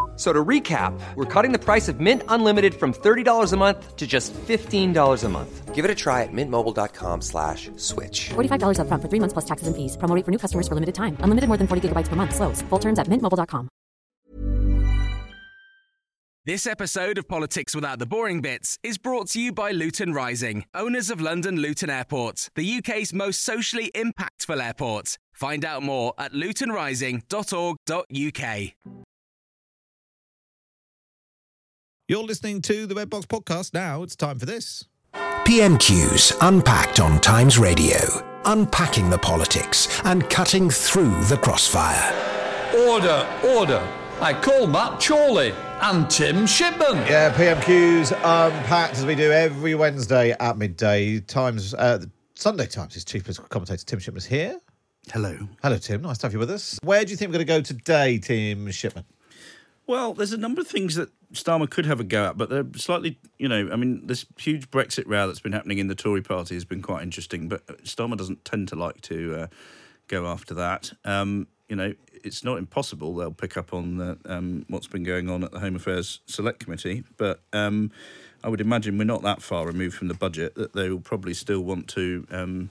[0.21, 3.95] F- So to recap, we're cutting the price of Mint Unlimited from $30 a month
[3.97, 5.73] to just $15 a month.
[5.73, 8.29] Give it a try at mintmobile.com slash switch.
[8.29, 9.97] $45 upfront for three months plus taxes and fees.
[9.97, 11.17] Promo rate for new customers for limited time.
[11.25, 12.35] Unlimited more than 40 gigabytes per month.
[12.35, 12.61] Slows.
[12.69, 13.67] Full terms at mintmobile.com.
[16.45, 20.65] This episode of Politics Without the Boring Bits is brought to you by Luton Rising,
[20.75, 25.17] owners of London Luton Airport, the UK's most socially impactful airport.
[25.33, 29.01] Find out more at lutonrising.org.uk.
[32.11, 33.73] You're listening to the Red Box podcast.
[33.73, 34.83] Now it's time for this.
[35.13, 37.99] PMQs unpacked on Times Radio,
[38.43, 42.11] unpacking the politics and cutting through the crossfire.
[42.89, 43.81] Order, order.
[44.19, 46.97] I call Matt Chorley and Tim Shipman.
[47.07, 51.21] Yeah, PMQ's unpacked as we do every Wednesday at midday.
[51.21, 52.03] Times, uh,
[52.35, 52.93] Sunday Times.
[52.93, 54.59] His chief political commentator Tim Shipman's here.
[55.13, 55.37] Hello.
[55.63, 56.01] Hello, Tim.
[56.01, 56.77] Nice to have you with us.
[56.83, 59.05] Where do you think we're going to go today, Tim Shipman?
[59.91, 62.65] Well, there's a number of things that Starmer could have a go at, but they're
[62.77, 66.21] slightly, you know, I mean, this huge Brexit row that's been happening in the Tory
[66.21, 69.47] party has been quite interesting, but Starmer doesn't tend to like to uh,
[70.07, 70.93] go after that.
[71.03, 75.29] Um, you know, it's not impossible they'll pick up on the, um, what's been going
[75.29, 77.91] on at the Home Affairs Select Committee, but um,
[78.45, 81.33] I would imagine we're not that far removed from the budget that they will probably
[81.33, 82.69] still want to um,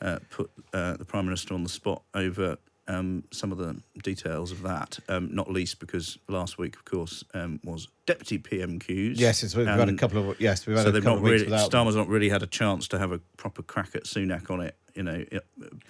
[0.00, 2.56] uh, put uh, the Prime Minister on the spot over
[2.90, 7.24] um, some of the details of that, um, not least because last week, of course,
[7.34, 9.18] um, was Deputy PMQs.
[9.18, 11.24] Yes, it's, we've had a couple of yes, we've had so a they've couple not
[11.26, 11.70] of weeks really, without.
[11.70, 14.76] Starmer's not really had a chance to have a proper crack at Sunak on it,
[14.94, 15.24] you know,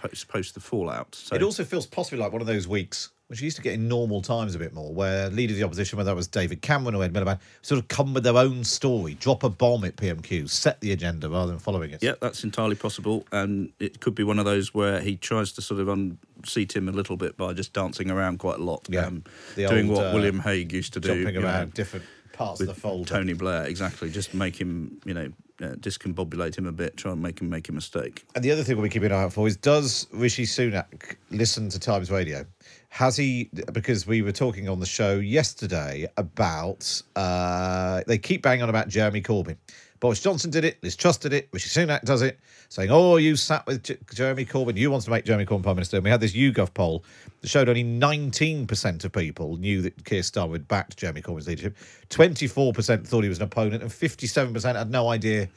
[0.00, 1.14] post, post the fallout.
[1.14, 3.74] So It also feels possibly like one of those weeks which you used to get
[3.74, 6.62] in normal times a bit more, where leader of the opposition, whether that was David
[6.62, 9.94] Cameron or Ed Miliband, sort of come with their own story, drop a bomb at
[9.94, 12.02] PMQ, set the agenda rather than following it.
[12.02, 15.62] Yeah, that's entirely possible, and it could be one of those where he tries to
[15.62, 19.06] sort of unseat him a little bit by just dancing around quite a lot, Yeah.
[19.06, 19.22] um,
[19.54, 22.60] doing old, what uh, William Hague used to do, jumping you know, around different parts
[22.60, 23.06] of the fold.
[23.06, 24.10] Tony Blair, exactly.
[24.10, 25.30] Just make him, you know,
[25.62, 28.24] uh, discombobulate him a bit, try and make him make a mistake.
[28.34, 31.16] And the other thing we'll be keeping an eye out for is does Rishi Sunak
[31.30, 32.46] listen to Times Radio?
[32.90, 33.48] Has he?
[33.72, 38.88] Because we were talking on the show yesterday about uh, they keep banging on about
[38.88, 39.56] Jeremy Corbyn.
[40.00, 40.82] Boris Johnson did it.
[40.82, 41.48] Liz Truss did it.
[41.52, 44.76] Rishi Sunak does it, saying, "Oh, you sat with J- Jeremy Corbyn.
[44.76, 47.04] You want to make Jeremy Corbyn prime minister." And we had this YouGov poll
[47.42, 51.76] that showed only 19% of people knew that Keir Starmer backed Jeremy Corbyn's leadership.
[52.08, 55.48] 24% thought he was an opponent, and 57% had no idea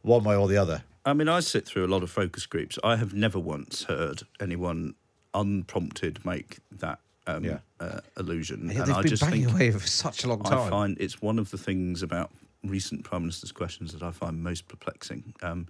[0.00, 0.82] one way or the other.
[1.04, 2.78] I mean, I sit through a lot of focus groups.
[2.84, 4.94] I have never once heard anyone
[5.34, 7.58] unprompted make that um, Yeah.
[7.80, 8.70] uh, illusion.
[8.72, 10.58] Yeah, and I been just banging think away for such a long time.
[10.58, 12.30] I find it's one of the things about
[12.64, 15.34] recent prime minister's questions that I find most perplexing.
[15.42, 15.66] Um,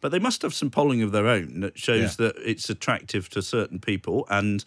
[0.00, 2.26] but they must have some polling of their own that shows Yeah.
[2.28, 4.64] that it's attractive to certain people and.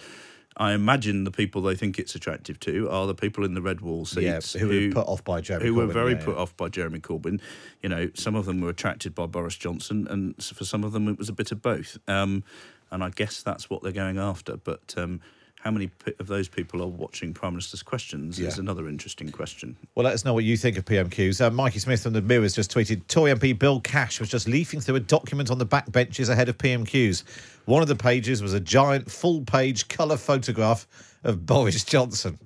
[0.57, 3.79] I imagine the people they think it's attractive to are the people in the red
[3.79, 6.41] wall Yeah, seats who were put off by Jeremy who were very yeah, put yeah.
[6.41, 7.39] off by Jeremy Corbyn.
[7.81, 11.07] You know, some of them were attracted by Boris Johnson, and for some of them
[11.07, 11.97] it was a bit of both.
[12.09, 12.43] Um,
[12.91, 14.58] and I guess that's what they're going after.
[14.58, 15.21] But um,
[15.60, 19.75] how many of those people are watching Prime Minister's Questions is another interesting question.
[19.93, 21.45] Well, let us know what you think of PMQs.
[21.45, 24.80] Uh, Mikey Smith from the Mirror's just tweeted Tory MP Bill Cash was just leafing
[24.80, 27.23] through a document on the back benches ahead of PMQs.
[27.65, 30.88] One of the pages was a giant full page colour photograph
[31.25, 32.39] of Boris Johnson.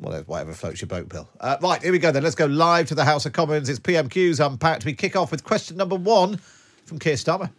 [0.00, 1.28] Well, whatever floats your boat, Bill.
[1.38, 2.22] Uh, right, here we go then.
[2.22, 3.68] Let's go live to the House of Commons.
[3.68, 4.86] It's PMQ's Unpacked.
[4.86, 6.38] We kick off with question number one
[6.86, 7.50] from Keir Starmer.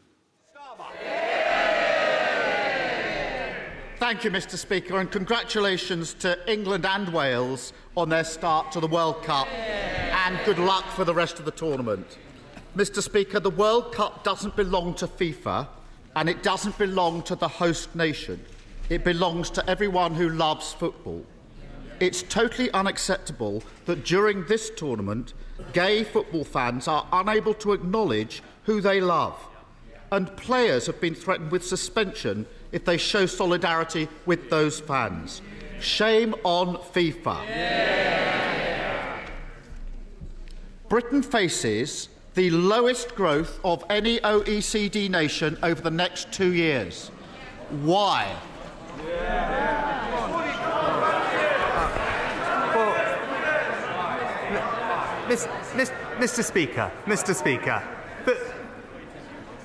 [4.14, 4.58] Thank you, Mr.
[4.60, 10.40] Speaker, and congratulations to England and Wales on their start to the World Cup, and
[10.46, 12.20] good luck for the rest of the tournament.
[12.78, 13.02] Mr.
[13.02, 15.68] Speaker, the World Cup doesn't belong to FIFA,
[16.16, 18.40] and it doesn't belong to the host nation.
[18.88, 21.26] It belongs to everyone who loves football.
[22.00, 25.34] It's totally unacceptable that during this tournament,
[25.74, 29.44] gay football fans are unable to acknowledge who they love.
[30.14, 35.42] And players have been threatened with suspension if they show solidarity with those fans.
[35.80, 37.40] Shame on FIFA.
[40.88, 47.10] Britain faces the lowest growth of any OECD nation over the next two years.
[47.82, 48.36] Why?
[55.28, 56.44] Miss, Miss, Mr.
[56.44, 57.34] Speaker, Mr.
[57.34, 57.82] Speaker,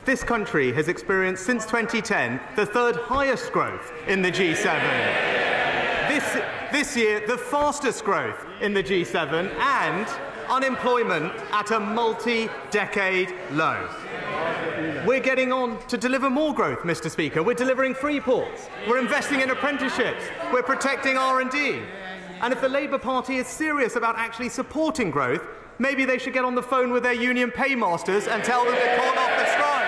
[0.09, 4.65] this country has experienced since 2010 the third highest growth in the G7.
[6.09, 6.39] This,
[6.73, 10.09] this year, the fastest growth in the G7 and
[10.49, 13.87] unemployment at a multi decade low.
[15.07, 17.11] We're getting on to deliver more growth, Mr.
[17.11, 17.43] Speaker.
[17.43, 18.71] We're delivering free ports.
[18.89, 20.25] We're investing in apprenticeships.
[20.51, 21.83] We're protecting R&D.
[22.41, 25.47] And if the Labour Party is serious about actually supporting growth,
[25.79, 28.97] maybe they should get on the phone with their union paymasters and tell them to
[28.97, 29.88] call off the strike.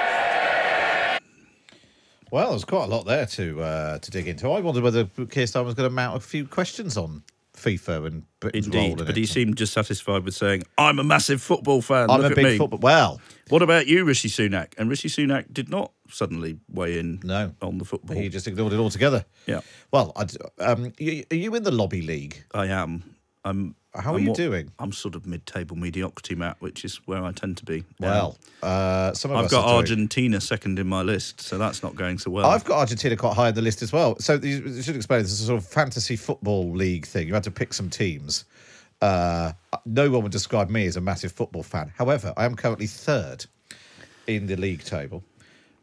[2.31, 4.51] Well, there's quite a lot there to uh, to dig into.
[4.51, 7.23] I wondered whether Keir Starmer was going to mount a few questions on
[7.57, 9.17] FIFA and Britain's Indeed, in but it.
[9.17, 12.45] he seemed just satisfied with saying, "I'm a massive football fan." I'm Look a big
[12.45, 12.79] me." football.
[12.81, 14.75] Well, what about you, Rishi Sunak?
[14.79, 17.21] And Rishi Sunak did not suddenly weigh in.
[17.25, 18.17] No, on the football.
[18.17, 19.25] He just ignored it altogether.
[19.47, 19.61] Yeah.
[19.91, 22.45] Well, I'd, um, you, are you in the lobby league?
[22.55, 23.03] I am.
[23.45, 23.75] I'm.
[23.93, 24.71] How are I'm you what- doing?
[24.79, 27.85] I'm sort of mid-table mediocrity, Matt, which is where I tend to be.
[27.99, 31.83] Well, uh, some of I've got are doing- Argentina second in my list, so that's
[31.83, 32.47] not going so well.
[32.47, 34.17] I've got Argentina quite high on the list as well.
[34.21, 37.27] So you you should explain this is a sort of fantasy football league thing.
[37.27, 38.45] You had to pick some teams.
[39.03, 39.53] Uh,
[39.87, 41.91] no one would describe me as a massive football fan.
[41.97, 43.47] However, I am currently third
[44.27, 45.25] in the league table.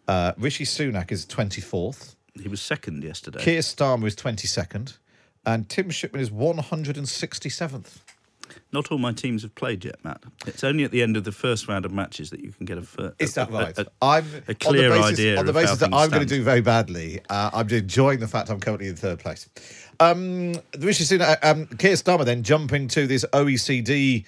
[0.08, 2.15] Uh, Rishi Sunak is 24th.
[2.41, 3.43] He was second yesterday.
[3.43, 4.98] Keir Starmer is 22nd.
[5.47, 7.99] And Tim Shipman is 167th.
[8.73, 10.21] Not all my teams have played yet, Matt.
[10.45, 12.77] It's only at the end of the first round of matches that you can get
[12.77, 12.81] a.
[12.81, 13.77] fir- Is that a- right?
[13.77, 16.27] A, a, I'm a clear on the basis, idea on the basis that I'm going
[16.27, 17.21] to do very badly.
[17.29, 19.47] Uh, I'm enjoying the fact I'm currently in third place.
[20.01, 24.25] Um, Rishi Sunak, um, Keir Starmer then jumping to this OECD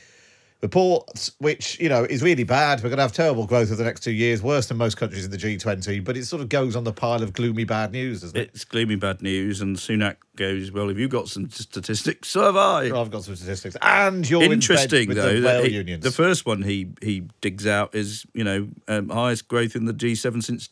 [0.62, 2.80] report, which you know is really bad.
[2.84, 5.26] We're going to have terrible growth over the next two years, worse than most countries
[5.26, 6.04] in the G20.
[6.04, 8.50] But it sort of goes on the pile of gloomy bad news, doesn't it?
[8.54, 12.28] It's gloomy bad news, and Sunak goes, "Well, have you got some statistics?
[12.30, 15.36] So have I." I've got some statistics, and you're in interesting with though.
[15.36, 16.04] the that rail he- unions.
[16.04, 19.94] The first one he he digs out is you know um, highest growth in the
[19.94, 20.70] G7 since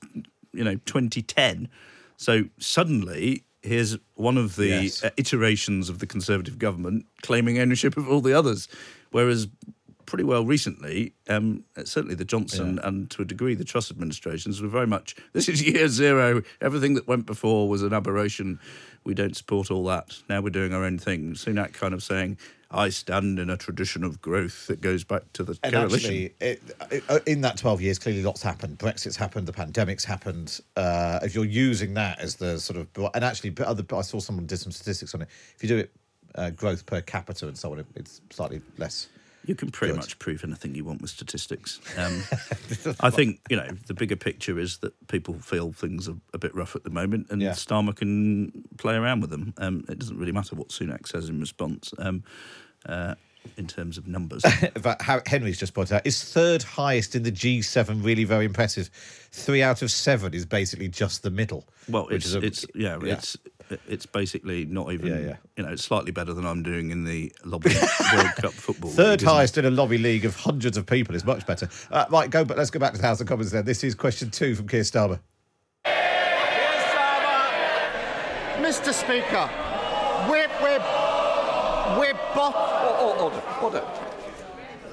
[0.53, 1.69] you know 2010.
[2.17, 3.43] So suddenly.
[3.63, 5.03] Here's one of the Yes.
[5.03, 8.69] uh, iterations of the Conservative government claiming ownership of all the others,
[9.17, 9.47] whereas
[10.05, 14.67] pretty well recently, um, certainly the Johnson and to a degree the Truss administrations were
[14.67, 16.43] very much this is year zero.
[16.61, 18.59] Everything that went before was an aberration.
[19.03, 20.21] We don't support all that.
[20.29, 21.33] Now we're doing our own thing.
[21.33, 22.37] Sunak kind of saying,
[22.69, 26.33] "I stand in a tradition of growth that goes back to the And coalition." actually,
[26.39, 28.77] it, it, in that 12 years, clearly lots happened.
[28.77, 30.59] Brexit's happened, the pandemic's happened.
[30.75, 32.87] Uh, if you're using that as the sort of.
[33.15, 35.29] And actually, but other, I saw someone did some statistics on it.
[35.55, 35.91] If you do it
[36.37, 39.07] uh, growth per capita and so on, it's slightly less.
[39.45, 41.79] You can pretty much prove anything you want with statistics.
[41.97, 42.21] Um,
[42.99, 46.53] I think you know the bigger picture is that people feel things are a bit
[46.53, 47.51] rough at the moment, and Yeah.
[47.51, 49.53] Starmer can play around with them.
[49.57, 51.93] Um, it doesn't really matter what Sunak says in response.
[51.97, 52.23] Um,
[52.85, 53.15] uh,
[53.55, 54.43] in terms of numbers,
[54.81, 58.89] but how Henry's just pointed out, is third highest in the G7 really very impressive?
[59.31, 61.65] Three out of seven is basically just the middle.
[61.87, 63.37] well, it's a- it's yeah, it's
[63.87, 65.35] it's basically not even Yeah, yeah.
[65.55, 67.73] you know it's slightly better than I'm doing in the lobby
[68.15, 68.91] World Cup football.
[68.91, 71.69] Third league, highest in a lobby league of hundreds of people is much better.
[71.91, 72.45] Uh, right, go.
[72.45, 73.65] But let's go back to the House of Commons then.
[73.65, 75.19] This is question two from Keir Starmer.
[78.57, 78.91] Mr.
[78.91, 79.49] Speaker,
[80.29, 80.79] we're, we're,
[81.99, 83.23] we're bot- Oh, oh,
[83.61, 83.87] order, order.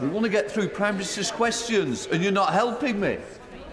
[0.01, 3.19] We want to get through Prime Minister's questions, and you're not helping me.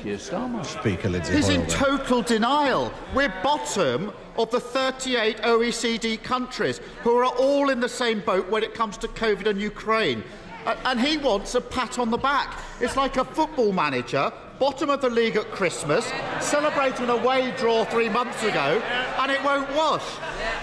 [0.02, 0.66] Keir Starmer.
[0.66, 2.92] Speaker Lindsay He's in total denial.
[3.14, 8.64] We're bottom of the 38 OECD countries who are all in the same boat when
[8.64, 10.24] it comes to COVID and Ukraine.
[10.66, 12.60] And he wants a pat on the back.
[12.80, 17.86] It's like a football manager, bottom of the league at Christmas, celebrating a away draw
[17.86, 18.82] three months ago,
[19.20, 20.06] and it won't wash.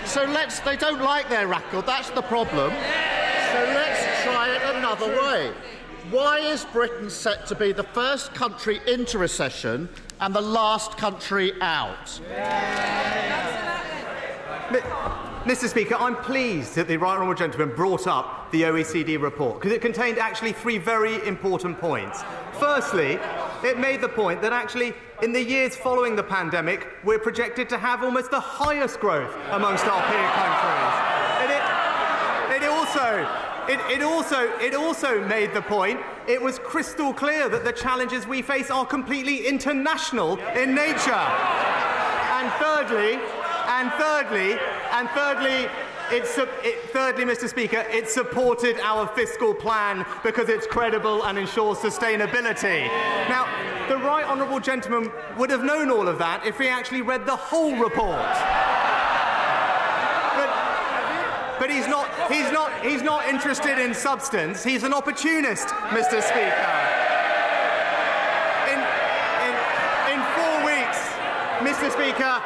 [0.05, 2.70] So let's, they don't like their record, that's the problem.
[2.70, 5.53] So let's try it another way.
[6.11, 9.90] Why is Britain set to be the first country into recession
[10.21, 12.07] and the last country out?
[15.44, 15.68] Mr.
[15.68, 19.83] Speaker, I'm pleased that the right honourable gentleman brought up the OECD report because it
[19.83, 22.23] contained actually three very important points.
[22.59, 23.18] Firstly,
[23.62, 27.77] it made the point that actually, in the years following the pandemic, we're projected to
[27.77, 30.94] have almost the highest growth amongst our peer countries.
[31.42, 33.47] And it, it also.
[33.68, 38.26] It, it, also, it also made the point, it was crystal clear that the challenges
[38.26, 41.12] we face are completely international in nature.
[41.12, 43.20] And thirdly,
[43.68, 44.59] and thirdly,
[44.92, 45.68] and thirdly,
[46.11, 46.24] it,
[46.64, 47.46] it, thirdly, Mr.
[47.46, 52.88] Speaker, it supported our fiscal plan because it's credible and ensures sustainability.
[53.28, 53.46] Now,
[53.90, 57.37] the right honourable gentleman would have known all of that if he actually read the
[57.37, 58.24] whole report.
[61.68, 62.33] But, he's not.
[62.33, 62.83] He's not.
[62.83, 64.64] He's not interested in substance.
[64.64, 66.22] He's an opportunist, Mr.
[66.22, 66.72] Speaker.
[68.72, 68.81] In,
[69.44, 69.54] in,
[70.14, 70.98] in four weeks,
[71.61, 71.92] Mr.
[71.92, 72.42] Speaker,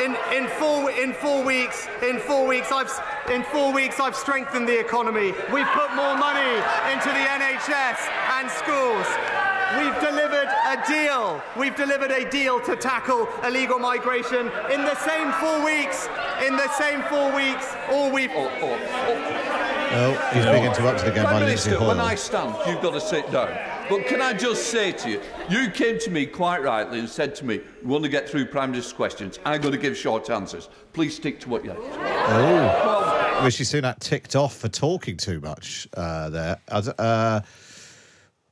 [0.00, 2.90] in, in four in four weeks in four weeks I've
[3.30, 5.34] in four weeks I've strengthened the economy.
[5.52, 6.56] We've put more money
[6.90, 8.08] into the NHS
[8.40, 9.51] and schools.
[9.78, 11.42] We've delivered a deal.
[11.56, 16.08] We've delivered a deal to tackle illegal migration in the same four weeks.
[16.46, 18.30] In the same four weeks, all we've.
[19.94, 23.00] Oh, he's being interrupted again Prime by Minister, Lindsay when I stand, you've got to
[23.00, 23.48] sit down.
[23.90, 27.34] But can I just say to you, you came to me quite rightly and said
[27.36, 29.38] to me, we want to get through Prime Minister's questions.
[29.44, 30.70] I'm going to give short answers.
[30.94, 31.84] Please stick to what you Oh,
[33.34, 36.60] Well, Rishi Sunak ticked off for talking too much uh, there.
[36.68, 37.40] Uh,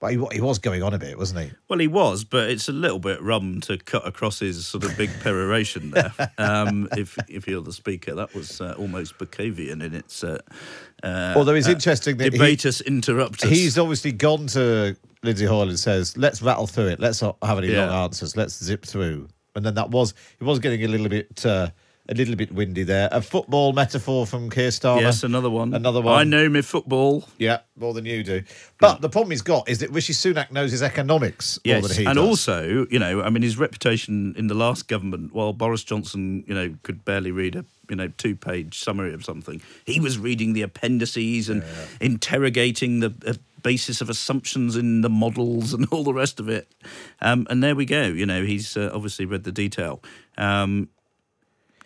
[0.00, 1.52] but he, he was going on a bit, wasn't he?
[1.68, 4.96] Well, he was, but it's a little bit rum to cut across his sort of
[4.96, 6.12] big peroration there.
[6.38, 10.24] um, if if you're the speaker, that was uh, almost Bukovian in its.
[10.24, 10.38] Uh,
[11.02, 13.48] uh, Although it's uh, interesting that he- debatus interruptus.
[13.48, 17.00] He's obviously gone to Lindsay Hoyle and says, "Let's rattle through it.
[17.00, 17.86] Let's not have any Yeah.
[17.90, 18.36] long answers.
[18.36, 21.68] Let's zip through." And then that was he was getting a little bit uh,
[22.08, 23.08] a little bit windy there.
[23.12, 25.02] A football metaphor from Keir Starmer.
[25.02, 25.74] Yes, another one.
[25.74, 26.18] Another one.
[26.18, 27.24] I know me football.
[27.38, 28.42] Yeah, more than you do.
[28.78, 31.96] But the problem he's got is that Rishi Sunak knows his economics more Yes, than
[31.96, 32.26] he and does.
[32.26, 36.54] also, you know, I mean, his reputation in the last government, while Boris Johnson, you
[36.54, 40.52] know, could barely read a you know two page summary of something, he was reading
[40.52, 41.62] the appendices and
[42.00, 43.14] interrogating the.
[43.26, 46.72] Uh, basis of assumptions in the models and all the rest of it
[47.20, 50.02] um, and there we go you know he's uh, obviously read the detail
[50.38, 50.88] um,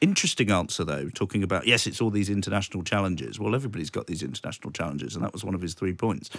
[0.01, 3.39] Interesting answer, though, talking about, yes, it's all these international challenges.
[3.41, 6.31] Well, everybody's got these international challenges, and that was one of his three points.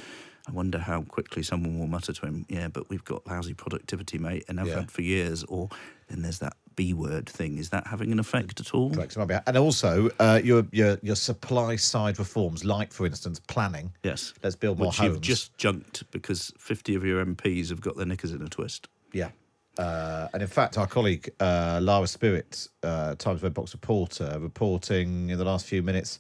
[0.48, 4.18] I wonder how quickly someone will mutter to him, yeah, but we've got lousy productivity,
[4.20, 4.76] mate, and have Yeah.
[4.82, 5.44] had for years.
[5.46, 5.70] Or
[6.08, 7.58] then there's that B word thing.
[7.58, 8.92] Is that having an effect at all?
[8.94, 9.16] Correct,
[9.48, 13.94] And also, uh, your your your supply side reforms, like for instance, planning.
[14.04, 14.34] Yes.
[14.44, 15.14] Let's build more Which homes.
[15.14, 18.88] you've just junked because 50 of your MPs have got their knickers in a twist.
[19.14, 19.30] Yeah.
[19.78, 25.30] Uh, and in fact, our colleague uh, Lara Spirit, uh, Times Red Box reporter, reporting
[25.30, 26.20] in the last few minutes,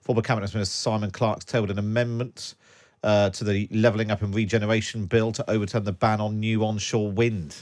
[0.00, 2.54] former Cabinet Minister Simon Clarke's tabled an amendment
[3.02, 7.10] uh, to the Levelling Up and Regeneration Bill to overturn the ban on new onshore
[7.10, 7.56] wind.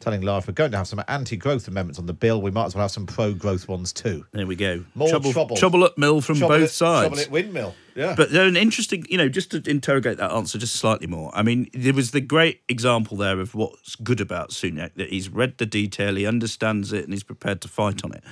[0.00, 2.50] Telling Lara, if we're going to have some anti growth amendments on the bill, we
[2.50, 4.24] might as well have some pro growth ones too.
[4.32, 4.82] There we go.
[4.94, 5.56] More trouble, trouble.
[5.56, 7.02] trouble at mill from Trouble both at- sides.
[7.08, 7.74] trouble at windmill.
[7.94, 8.14] Yeah.
[8.16, 11.30] But they're an interesting, you know, just to interrogate that answer just slightly more.
[11.34, 15.28] I mean, there was the great example there of what's good about Sunak that he's
[15.28, 18.24] read the detail, he understands it, and he's prepared to fight on it.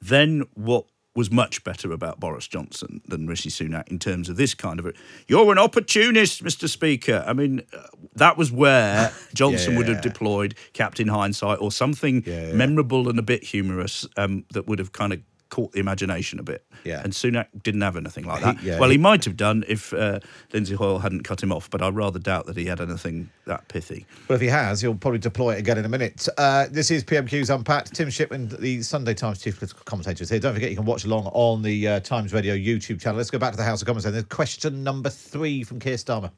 [0.00, 0.86] Then what
[1.16, 4.92] was much better about Boris Johnson than Rishi Sunak in terms of this kind of
[5.26, 6.68] you're an opportunist, Mr.
[6.68, 7.24] Speaker.
[7.26, 10.02] I mean, uh, that was where Johnson would have Yeah.
[10.12, 15.12] deployed Captain Hindsight or something memorable and a bit humorous um, that would have kind
[15.12, 16.64] of caught the imagination a bit.
[16.84, 17.02] Yeah.
[17.04, 18.62] And Sunak didn't have anything like He- that.
[18.62, 20.18] yeah, well, he- he might have done if uh,
[20.52, 23.68] Lindsay Hoyle hadn't cut him off, but I rather doubt that he had anything that
[23.68, 24.06] pithy.
[24.28, 26.26] Well, if he has, he'll probably deploy it again in a minute.
[26.36, 27.94] Uh, this is PMQ's Unpacked.
[27.94, 30.40] Tim Shipman, the Sunday Times chief political commentator, is here.
[30.40, 33.16] Don't forget you can watch along on the uh, Times Radio YouTube channel.
[33.18, 34.04] Let's go back to the House of Commons.
[34.04, 34.12] then.
[34.14, 36.30] There's question number three from Keir Starmer.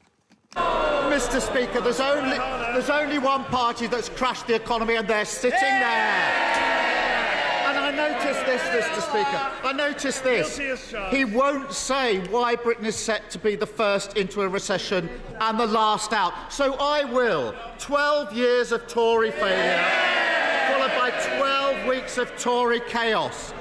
[0.55, 1.41] Mr.
[1.41, 6.48] Speaker, there's only there's only one party that's crashed the economy, and they're sitting there.
[8.49, 9.09] And I noticed this, Mr.
[9.09, 9.51] Speaker.
[9.63, 10.57] I noticed this.
[10.57, 11.15] Guilty as charged.
[11.15, 15.09] He won't say why Britain is set to be the first into a recession
[15.39, 16.33] and the last out.
[16.51, 17.53] So I will.
[17.77, 19.83] 12 years of Tory failure,
[20.67, 23.53] followed by 12 weeks of Tory chaos.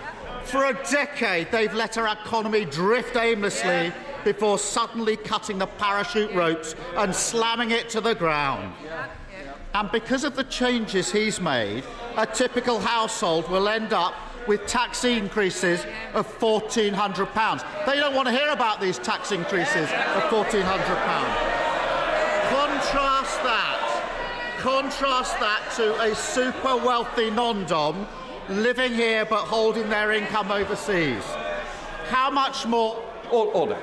[0.44, 3.92] For a decade, they've let our economy drift aimlessly
[4.24, 8.74] before suddenly cutting the parachute ropes and slamming it to the ground.
[9.74, 11.84] And because of the changes he's made,
[12.16, 14.14] a typical household will end up
[14.48, 15.84] with tax increases
[16.14, 17.86] of £1,400.
[17.86, 20.64] They don't want to hear about these tax increases of £1,400.
[22.48, 28.06] Contrast that, contrast that to a super wealthy non-dom
[28.48, 31.22] living here but holding their income overseas.
[32.08, 33.04] How much more?
[33.30, 33.78] Order.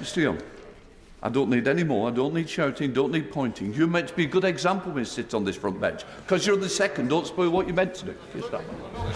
[0.00, 0.22] Mr.
[0.22, 0.38] Young,
[1.22, 2.08] I don't need any more.
[2.08, 2.94] I don't need shouting.
[2.94, 3.74] Don't need pointing.
[3.74, 6.02] You're meant to be a good example when you sit on this front bench.
[6.22, 7.08] Because you're the second.
[7.08, 8.14] Don't spoil what you're meant to do.
[8.34, 8.62] Just that.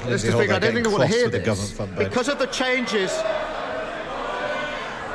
[0.03, 0.33] Mr.
[0.33, 1.47] Speaker, I don't think they want to hear this.
[1.47, 2.11] government fund bench.
[2.11, 3.11] Because of the changes,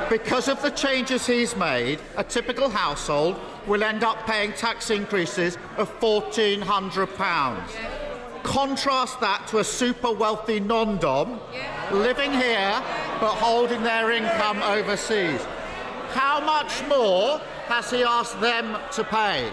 [0.09, 5.59] because of the changes he's made, a typical household will end up paying tax increases
[5.77, 7.59] of £1,400.
[8.41, 11.39] Contrast that to a super wealthy non-dom
[11.91, 12.81] living here
[13.19, 15.45] but holding their income overseas.
[16.11, 19.49] How much more has he asked them to pay?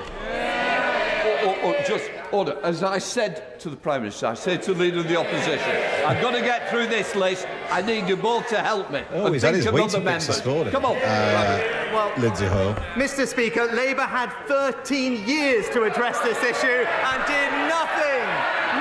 [1.26, 2.56] Or, or, or just order.
[2.62, 5.70] As I said to the Prime Minister, I said to the Leader of the Opposition,
[6.06, 7.46] I've got to get through this list.
[7.70, 9.02] I need you both to help me.
[9.12, 10.46] Oh, and he's had think his of weight other this members.
[10.46, 10.72] morning.
[10.72, 10.96] Come on.
[10.96, 12.74] Uh, Well, Lindsay Hoyle.
[12.94, 13.26] Mr.
[13.26, 18.24] Speaker, Labour had 13 years to address this issue and did nothing.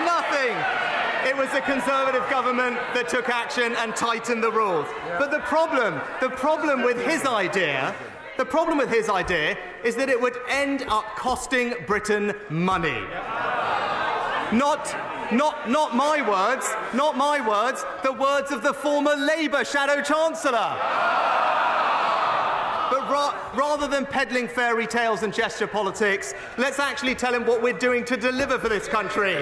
[0.05, 0.55] Nothing.
[1.25, 4.85] It was the Conservative government that took action and tightened the rules.
[5.17, 7.95] But the problem, the problem with his idea,
[8.37, 13.01] the problem with his idea is that it would end up costing Britain money.
[14.53, 14.95] Not,
[15.31, 20.77] not, not my words, not my words, the words of the former Labour Shadow Chancellor.
[22.91, 27.63] But ra- rather than peddling fairy tales and gesture politics, let's actually tell him what
[27.63, 29.41] we're doing to deliver for this country.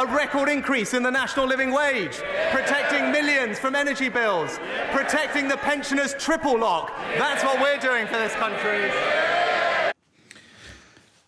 [0.00, 2.16] A record increase in the national living wage,
[2.52, 4.58] protecting millions from energy bills,
[4.92, 6.90] protecting the pensioners' triple lock.
[7.18, 8.90] That's what we're doing for this country.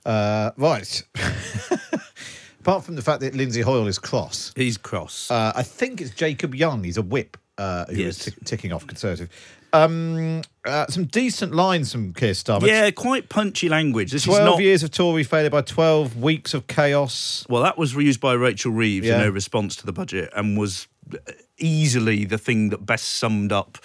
[0.07, 1.03] Uh, right.
[2.61, 5.31] Apart from the fact that Lindsay Hoyle is cross, he's cross.
[5.31, 6.83] Uh, I think it's Jacob Young.
[6.83, 8.17] He's a whip uh, who Yes.
[8.21, 9.29] is tick- ticking off Conservative.
[9.73, 12.67] Um, uh, some decent lines from Keir Starmer.
[12.67, 14.13] Yeah, quite punchy language.
[14.13, 17.47] This is 12 not years of Tory failure by 12 weeks of chaos.
[17.49, 19.17] Well, that was reused by Rachel Reeves Yeah.
[19.17, 20.89] in her response to the budget and was
[21.59, 23.79] easily the thing that best summed up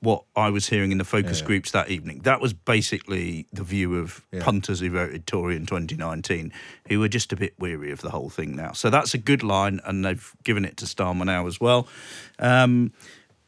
[0.00, 1.46] what I was hearing in the focus Yeah.
[1.46, 2.20] groups that evening.
[2.22, 4.44] That was basically the view of Yeah.
[4.44, 6.52] punters who voted Tory in 2019,
[6.88, 8.72] who were just a bit weary of the whole thing now.
[8.72, 11.88] So that's a good line, and they've given it to Starmer now as well.
[12.38, 12.92] Um,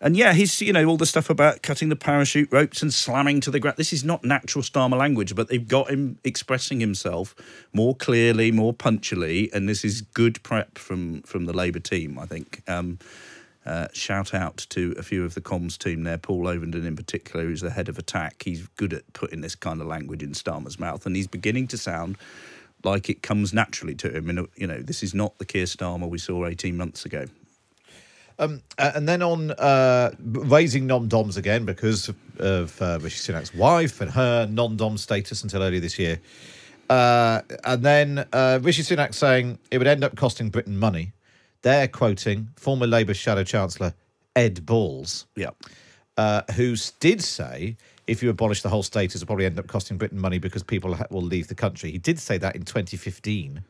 [0.00, 3.40] and yeah, he's you know all the stuff about cutting the parachute ropes and slamming
[3.42, 3.76] to the ground.
[3.76, 7.34] This is not natural Starmer language, but they've got him expressing himself
[7.72, 12.18] more clearly, more punchily, and this is good prep from from the Labour team.
[12.18, 12.62] I think.
[12.68, 12.98] Um,
[13.66, 17.44] uh, shout out to a few of the comms team there, Paul Ovenden in particular,
[17.44, 18.42] who's the head of attack.
[18.42, 21.78] He's good at putting this kind of language in Starmer's mouth, and he's beginning to
[21.78, 22.16] sound
[22.84, 24.30] like it comes naturally to him.
[24.30, 27.26] And you know, this is not the Keir Starmer we saw 18 months ago.
[28.40, 34.00] Um, uh, and then on uh, raising non-doms again because of uh, Rishi Sunak's wife
[34.00, 36.20] and her non-dom status until earlier this year.
[36.88, 41.12] Uh, and then uh, Rishi Sunak saying it would end up costing Britain money.
[41.60, 43.92] They're quoting former Labour Shadow Chancellor
[44.34, 45.50] Ed Balls, yeah,
[46.16, 47.76] uh, who did say
[48.06, 50.94] if you abolish the whole status, it'll probably end up costing Britain money because people
[50.94, 51.90] ha- will leave the country.
[51.90, 53.62] He did say that in 2015,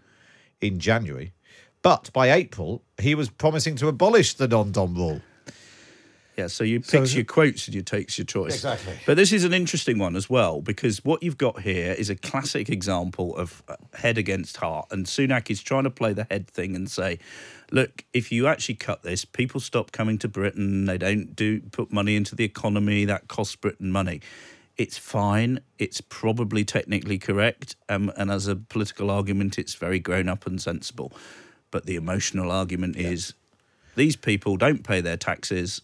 [0.61, 1.33] in January.
[1.83, 5.21] But by April, he was promising to abolish the non-dom rule.
[6.37, 8.55] Yeah, so you So- pick your quotes and you takes your choice.
[8.55, 8.95] Exactly.
[9.05, 12.15] But this is an interesting one as well because what you've got here is a
[12.15, 13.63] classic example of
[13.95, 17.19] head against heart, and Sunak is trying to play the head thing and say,
[17.71, 20.87] "Look, if you actually cut this, people stop coming to Britain.
[20.87, 23.05] They don't do put money into the economy.
[23.05, 24.21] That costs Britain money."
[24.79, 25.61] It's fine.
[25.79, 30.61] It's probably technically correct, um, and as a political argument, it's very grown up and
[30.63, 31.13] sensible.
[31.71, 33.35] But the emotional argument is
[33.95, 35.83] these people don't pay their taxes.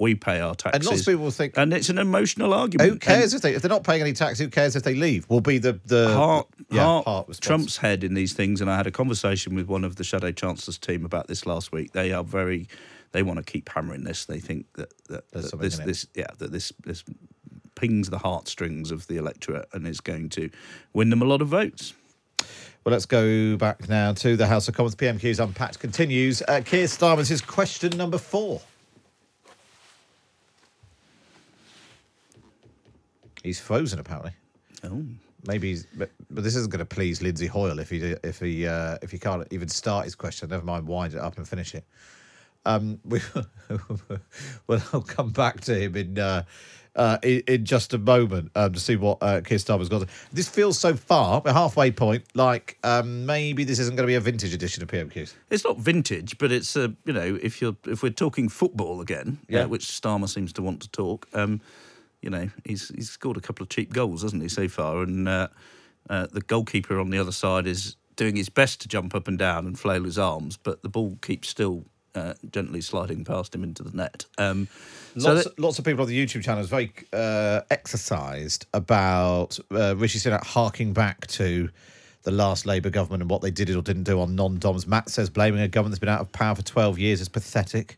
[0.00, 0.78] We pay our taxes.
[0.78, 2.90] And lots of people think, and it's an emotional argument.
[2.90, 4.38] Who cares And if they if they're not paying any tax?
[4.38, 5.28] Who cares if they leave?
[5.28, 7.46] Will be the the heart, yeah, heart response.
[7.46, 10.30] Trump's head in these things, and I had a conversation with one of the Shadow
[10.30, 11.92] Chancellor's team about this last week.
[11.92, 12.68] They are very,
[13.10, 14.24] they want to keep hammering this.
[14.24, 17.02] They think that, that, that this, this, yeah, that this, this
[17.74, 20.50] pings the heartstrings of the electorate and is going to
[20.92, 21.94] win them a lot of votes.
[22.88, 24.94] Well, let's go back now to the House of Commons.
[24.94, 26.40] PMQ's Unpacked continues.
[26.40, 28.62] Uh, Keir Starmer's his question number four.
[33.42, 34.32] He's frozen, apparently.
[34.84, 35.04] Oh.
[35.46, 38.66] Maybe, he's, but, but this isn't going to please Lindsay Hoyle if he if he
[38.66, 40.48] uh, if he can't even start his question.
[40.48, 41.84] Never mind, wind it up and finish it.
[42.64, 43.20] Um, we,
[44.66, 46.44] well, I'll come back to him in uh,
[46.96, 50.06] uh, in, in just a moment um, to see what uh, Keir Starmer's got.
[50.32, 54.14] This feels so far, a halfway point, like um, maybe this isn't going to be
[54.16, 55.34] a vintage edition of PMQs.
[55.50, 59.38] It's not vintage, but it's uh, you know if you're if we're talking football again,
[59.48, 59.62] Yeah.
[59.64, 61.28] uh, which Starmer seems to want to talk.
[61.34, 61.60] Um,
[62.22, 65.02] you know, he's he's scored a couple of cheap goals, hasn't he, so far?
[65.02, 65.48] And uh,
[66.10, 69.38] uh, the goalkeeper on the other side is doing his best to jump up and
[69.38, 71.84] down and flail his arms, but the ball keeps still
[72.18, 74.24] uh, gently sliding past him into the net.
[74.36, 74.68] Um,
[75.16, 79.58] so Lots, that- lots of people on the YouTube channel is very uh, exercised about
[79.70, 81.70] uh, Rishi Sunak harking back to
[82.24, 84.86] the last Labour government and what they did or didn't do on non-doms.
[84.86, 87.96] Matt says blaming a government that's been out of power for 12 years is pathetic.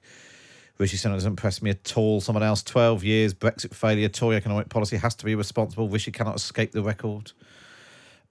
[0.78, 2.20] Rishi Sunak doesn't impress me at all.
[2.20, 5.88] Someone else, 12 years, Brexit failure, Tory economic policy has to be responsible.
[5.88, 7.32] Rishi cannot escape the record.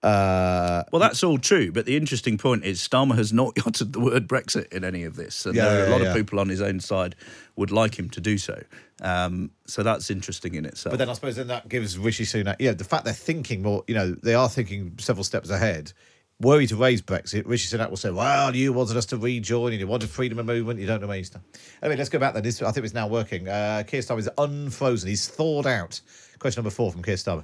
[0.02, 4.00] Uh, Well, that's all true, but the interesting point is Starmer has not uttered the
[4.00, 6.10] word Brexit in any of this, and Yeah, there are a lot yeah.
[6.10, 7.16] of people on his own side
[7.56, 8.62] would like him to do so.
[9.02, 10.94] Um, so that's interesting in itself.
[10.94, 13.84] But then I suppose then that gives Rishi Sunak, yeah, the fact they're thinking more,
[13.88, 15.94] you know, they are thinking several steps ahead.
[16.42, 19.74] Were he to raise Brexit, Rishi Sunak will say, well, you wanted us to rejoin
[19.74, 21.44] and you wanted freedom of movement, you don't know where you stand.
[21.84, 22.44] Anyway, let's go back then.
[22.44, 23.50] This, I think it's now working.
[23.50, 25.10] Uh, Keir Starmer is unfrozen.
[25.10, 26.00] He's thawed out.
[26.40, 27.44] Question number four from Keir Starmer.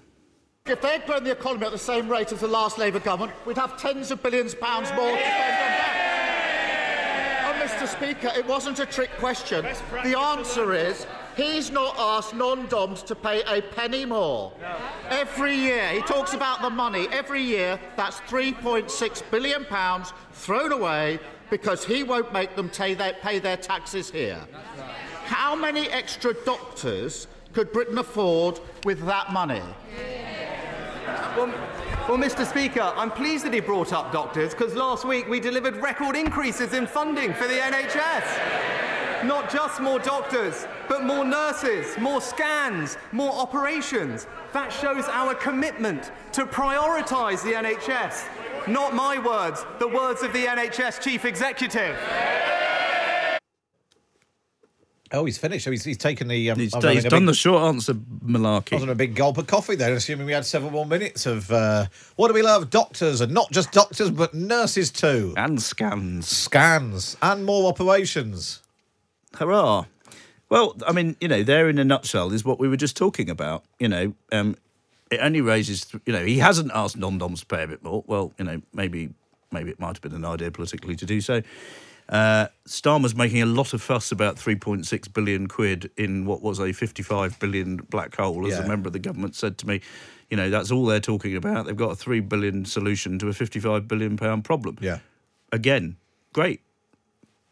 [0.67, 3.55] If they'd grown the economy at the same rate as the last Labour government, we'd
[3.55, 7.43] have tens of billions of pounds more to spend on that.
[7.45, 9.63] Oh, and Mr Speaker, it wasn't a trick question.
[10.03, 11.05] The answer is
[11.37, 14.53] he's not asked non-doms to pay a penny more.
[15.11, 17.09] Every year, he talks about the money.
[17.11, 21.19] Every year, that's 3.6 billion pounds thrown away
[21.51, 24.41] because he won't make them pay their, pay their taxes here.
[25.25, 29.61] How many extra doctors could Britain afford with that money?
[31.35, 31.47] Well,
[32.07, 32.45] well, Mr.
[32.45, 36.73] Speaker, I'm pleased that he brought up doctors because last week we delivered record increases
[36.73, 39.25] in funding for the NHS.
[39.25, 44.27] Not just more doctors, but more nurses, more scans, more operations.
[44.53, 48.27] That shows our commitment to prioritise the NHS.
[48.67, 51.97] Not my words, the words of the NHS Chief Executive.
[55.15, 55.67] Oh, he's finished.
[55.67, 56.51] Oh, he's, he's taken the.
[56.51, 58.73] Um, he's, he's done big- the short answer malarkey.
[58.73, 61.25] I was on a big gulp of coffee then, assuming we had several more minutes
[61.25, 61.85] of uh,
[62.17, 62.69] what do we love?
[62.69, 65.33] Doctors, and not just doctors, but nurses too.
[65.37, 66.27] And scans.
[66.27, 68.61] Scans, and more operations.
[69.35, 69.85] Hurrah.
[70.49, 73.29] Well, I mean, you know, there in a nutshell is what we were just talking
[73.29, 73.63] about.
[73.79, 74.55] You know, um,
[75.09, 78.03] it only raises, th- you know, he hasn't asked non-doms to pay a bit more.
[78.05, 79.09] Well, you know, maybe
[79.51, 81.41] maybe it might have been an idea politically to do so.
[82.07, 86.71] Uh, Starmer's making a lot of fuss about 3.6 billion quid in what was a
[86.71, 88.45] 55 billion black hole.
[88.45, 88.63] As Yeah.
[88.63, 89.81] a member of the government said to me,
[90.29, 91.65] you know, that's all they're talking about.
[91.65, 94.77] They've got a 3 billion solution to a 55 billion pound problem.
[94.81, 94.99] Yeah.
[95.51, 95.97] Again,
[96.33, 96.61] great.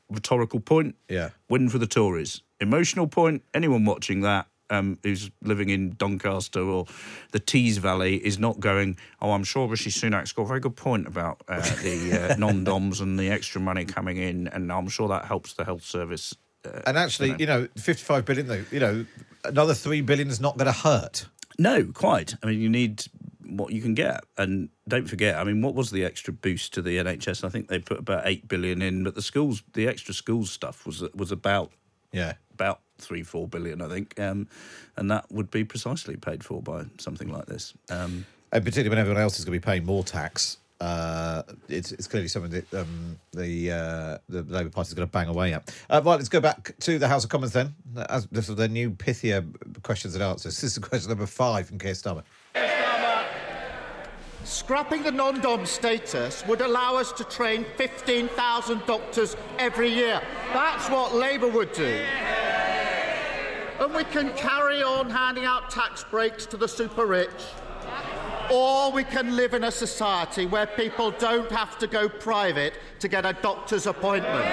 [0.10, 0.96] Rhetorical point.
[1.10, 1.30] Yeah.
[1.50, 2.42] Win for the Tories.
[2.60, 3.42] Emotional point.
[3.54, 6.86] Anyone watching that um, who's living in Doncaster or
[7.32, 10.76] the Tees Valley is not going, oh, I'm sure Rishi Sunak's got a very good
[10.76, 15.08] point about uh, the uh, non-doms and the extra money coming in, and I'm sure
[15.10, 16.36] that helps the health service.
[16.66, 19.06] Uh, And actually, you know, 55 billion, though, you know,
[19.44, 21.28] another 3 billion is not going to hurt.
[21.60, 22.36] No, quite.
[22.42, 23.04] I mean, you need
[23.46, 25.36] what you can get, and don't forget.
[25.36, 27.44] I mean, what was the extra boost to the NHS?
[27.44, 30.86] I think they put about eight billion in, but the schools, the extra schools stuff
[30.86, 31.72] was was about
[32.12, 34.48] yeah about three four billion, I think, um,
[34.98, 37.74] and that would be precisely paid for by something like this.
[37.90, 41.92] Um, And particularly when everyone else is going to be paying more tax, uh, it's,
[41.94, 45.54] it's clearly something that um, the uh, the Labour Party is going to bang away
[45.54, 45.74] at.
[45.90, 47.74] Uh, right, let's go back to the House of Commons then.
[48.10, 49.46] As this is their new pithier
[49.84, 50.54] questions and answers.
[50.62, 52.24] This is question number five from Keir Starmer.
[54.44, 60.22] Scrapping the non-dom status would allow us to train 15,000 doctors every year.
[60.52, 62.04] That's what Labour would do.
[63.80, 67.30] And we can carry on handing out tax breaks to the super rich.
[68.52, 73.08] Or we can live in a society where people don't have to go private to
[73.08, 74.46] get a doctor's appointment.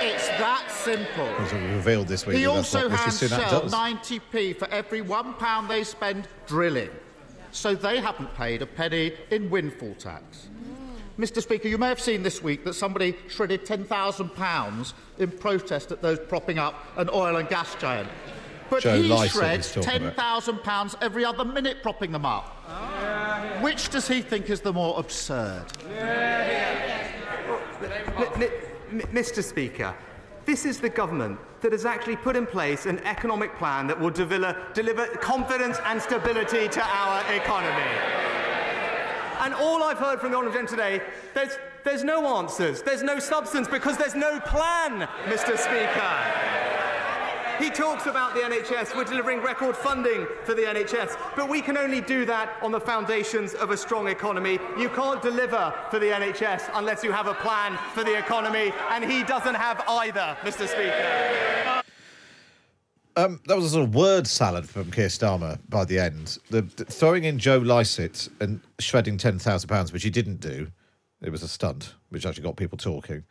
[0.00, 1.26] It's that simple.
[1.26, 5.84] As we revealed this week, He also hands Shell 90p for every one pound they
[5.84, 6.90] spend drilling.
[7.50, 10.48] So they haven't paid a penny in windfall tax.
[11.18, 11.42] Mr.
[11.42, 16.18] Speaker, you may have seen this week that somebody shredded £10,000 in protest at those
[16.20, 18.08] propping up an oil and gas giant.
[18.70, 20.44] But Joe he Lycett shreds he's talking about.
[20.44, 22.54] £10,000 every other minute propping them up.
[23.62, 25.64] Which does he think is the more absurd?
[28.36, 28.42] M-
[28.92, 29.42] m- Mr.
[29.42, 29.94] Speaker,
[30.44, 34.10] this is the government that has actually put in place an economic plan that will
[34.10, 38.17] deliver, deliver confidence and stability to our economy.
[39.40, 43.18] And all I've heard from the Honourable Gentleman today, there's, there's no answers, there's no
[43.18, 45.56] substance because there's no plan, Mr.
[45.56, 46.58] Speaker.
[47.58, 48.96] He talks about the NHS.
[48.96, 51.18] We're delivering record funding for the NHS.
[51.34, 54.60] But we can only do that on the foundations of a strong economy.
[54.78, 59.04] You can't deliver for the NHS unless you have a plan for the economy, and
[59.04, 60.68] he doesn't have either, Mr.
[60.68, 61.77] Speaker.
[63.18, 66.38] Um, that was a sort of word salad from Keir Starmer by the end.
[66.50, 70.68] The, the- throwing in Joe Lycett and shredding ten thousand pounds, which he didn't do.
[71.20, 73.24] It was a stunt, which actually got people talking.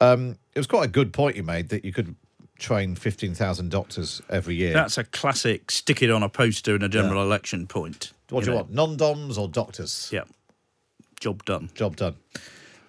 [0.00, 2.14] Um, it was quite a good point you made that you could
[2.58, 4.72] train fifteen thousand doctors every year.
[4.72, 8.12] That's a classic stick it on a poster in a general election point.
[8.30, 8.62] what do you know.
[8.62, 8.72] want?
[8.72, 10.08] Non-doms or doctors?
[10.10, 10.24] Yeah.
[11.20, 11.68] Job done.
[11.74, 12.16] Job done.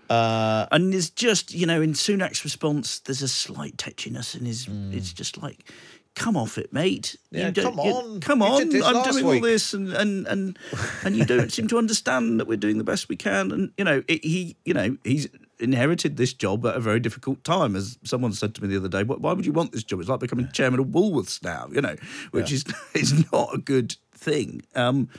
[0.10, 4.68] Uh, and there's just, you know, in Sunak's response, there's a slight tetchiness in his.
[4.92, 5.70] It's just like,
[6.18, 7.16] come off it, mate.
[7.32, 8.20] Yeah, come on.
[8.20, 8.62] come on.
[8.64, 10.60] I'm doing week." all this, and and and
[11.04, 13.52] and you don't seem to understand that we're doing the best we can.
[13.52, 15.28] And you know, it, he, you know, he's
[15.60, 17.76] inherited this job at a very difficult time.
[17.76, 20.00] As someone said to me the other day, "Why why would you want this job?
[20.00, 21.96] It's like becoming chairman of Woolworths now." You know,
[22.32, 24.64] which is is not a good thing.
[24.76, 25.10] Um,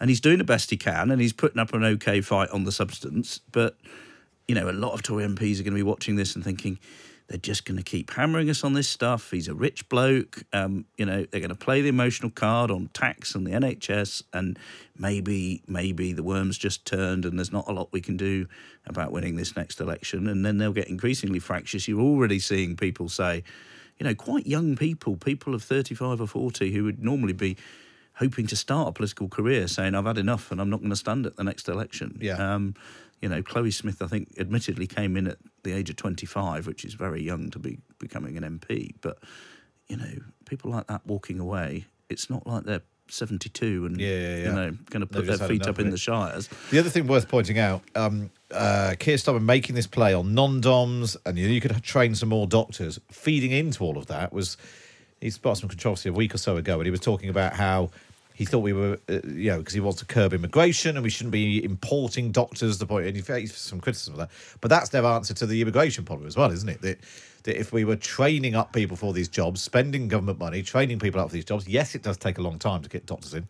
[0.00, 2.64] and he's doing the best he can, and he's putting up an okay fight on
[2.64, 3.76] the substance, but
[4.46, 6.78] you know, a lot of Tory MPs are going to be watching this and thinking
[7.28, 9.30] they're just going to keep hammering us on this stuff.
[9.30, 10.44] He's a rich bloke.
[10.54, 14.22] Um, you know, they're going to play the emotional card on tax and the NHS,
[14.32, 14.58] and
[14.98, 18.46] maybe, maybe the worms just turned, and there's not a lot we can do
[18.86, 20.26] about winning this next election.
[20.26, 21.86] And then they'll get increasingly fractious.
[21.86, 23.44] You're already seeing people say,
[23.98, 27.58] you know, quite young people, people of 35 or 40, who would normally be
[28.14, 30.96] hoping to start a political career, saying, I've had enough and I'm not going to
[30.96, 32.18] stand at the next election.
[32.20, 32.54] Yeah.
[32.54, 32.74] Um,
[33.20, 36.84] you know, Chloe Smith, I think, admittedly came in at the age of 25, which
[36.84, 38.94] is very young to be becoming an MP.
[39.00, 39.18] But,
[39.88, 40.10] you know,
[40.46, 44.36] people like that walking away, it's not like they're 72 and, Yeah, yeah, yeah.
[44.36, 46.48] you know, going to put their feet up in the Shires.
[46.70, 51.16] The other thing worth pointing out, um, uh, Keir Starmer making this play on non-doms,
[51.26, 52.98] and you, know, you could train some more doctors.
[53.10, 54.56] Feeding into all of that was
[55.20, 57.90] he sparked some controversy a week or so ago, and he was talking about how
[58.38, 61.10] he thought we were, uh, you know, because he wants to curb immigration and we
[61.10, 62.74] shouldn't be importing doctors.
[62.74, 64.30] to The point, and he faced some criticism of that,
[64.60, 66.80] but that's their answer to the immigration problem as well, isn't it?
[66.82, 66.98] That
[67.42, 71.20] that if we were training up people for these jobs, spending government money, training people
[71.20, 73.48] up for these jobs, yes, it does take a long time to get doctors in,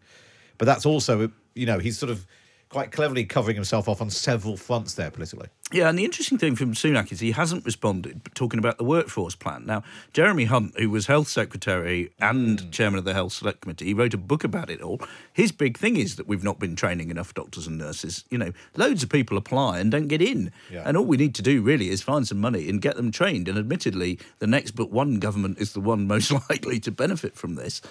[0.57, 2.27] but that's also, you know, he's sort of
[2.69, 5.49] quite cleverly covering himself off on several fronts there politically.
[5.71, 9.35] Yeah, and the interesting thing from Sunak is he hasn't responded, talking about the workforce
[9.35, 9.67] plan.
[9.67, 9.83] Now,
[10.15, 12.71] Jeremy Hunt, who was Health Secretary and hmm.
[12.71, 14.99] Chairman of the Health Select Committee, he wrote a book about it all.
[15.33, 18.25] His big thing is that we've not been training enough doctors and nurses.
[18.31, 20.53] You know, loads of people apply and don't get in.
[20.71, 20.85] Yeah.
[20.87, 23.47] And all we need to do really is find some money and get them trained.
[23.47, 27.57] And admittedly, the next but one government is the one most likely to benefit from
[27.57, 27.83] this.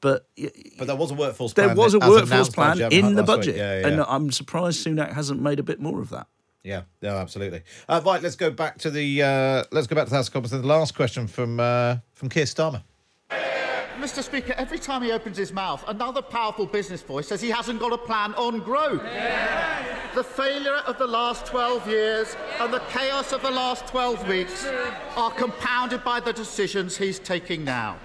[0.00, 0.26] But
[0.78, 3.56] But there was a workforce there plan was a workforce plan in Hunt the budget.
[3.56, 4.00] Yeah, yeah, And.
[4.02, 6.26] I'm surprised Sunak hasn't made a bit more of that.
[6.62, 7.62] Yeah, no, absolutely.
[7.88, 10.32] Uh, right, let's go back to the uh, let's go back to the House of
[10.32, 10.50] Commons.
[10.50, 12.82] The last question from uh, from Keir Starmer.
[13.98, 14.22] Mr.
[14.22, 17.92] Speaker, every time he opens his mouth, another powerful business voice says he hasn't got
[17.92, 19.02] a plan on growth.
[20.14, 24.66] The failure of the last 12 years and the chaos of the last 12 weeks
[25.16, 27.96] are compounded by the decisions he's taking now.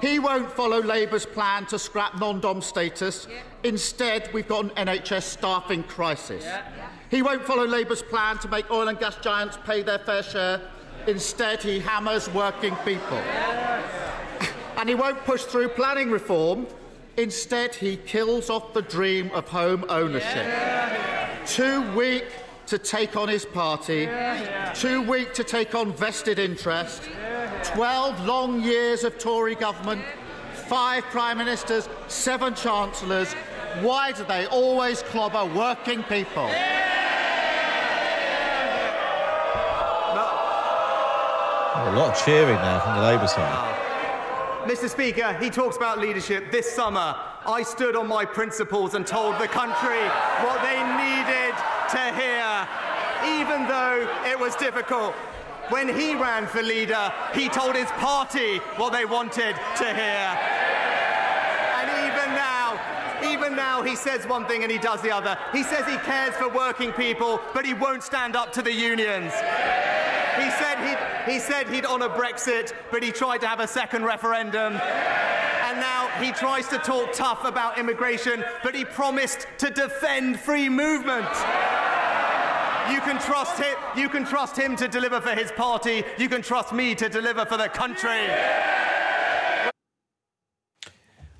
[0.00, 3.26] He won't follow Labour's plan to scrap non dom status.
[3.64, 6.46] Instead, we've got an NHS staffing crisis.
[7.10, 10.60] He won't follow Labour's plan to make oil and gas giants pay their fair share.
[11.06, 13.18] Instead, he hammers working people.
[14.76, 16.66] And he won't push through planning reform.
[17.16, 20.46] Instead, he kills off the dream of home ownership.
[21.46, 22.26] Too weak
[22.68, 24.08] to take on his party,
[24.74, 27.02] too weak to take on vested interest.
[27.64, 30.02] 12 long years of Tory government,
[30.52, 33.32] five prime ministers, seven chancellors.
[33.80, 36.50] Why do they always clobber working people?
[41.74, 43.76] A lot of cheering now from the Labour side.
[44.68, 44.90] Mr.
[44.90, 46.52] Speaker, he talks about leadership.
[46.52, 47.16] This summer,
[47.46, 50.00] I stood on my principles and told the country
[50.44, 51.54] what they needed
[51.90, 52.68] to hear,
[53.40, 55.14] even though it was difficult.
[55.70, 60.38] When he ran for leader, he told his party what they wanted to hear.
[61.76, 62.80] And even now,
[63.22, 65.36] even now, he says one thing and he does the other.
[65.52, 69.32] He says he cares for working people, but he won't stand up to the unions.
[70.38, 74.04] He said he'd, he said he'd honour Brexit, but he tried to have a second
[74.04, 74.74] referendum.
[74.74, 80.68] And now he tries to talk tough about immigration, but he promised to defend free
[80.68, 81.28] movement.
[82.90, 83.76] You can trust him.
[83.96, 86.02] You can trust him to deliver for his party.
[86.18, 88.26] You can trust me to deliver for the country.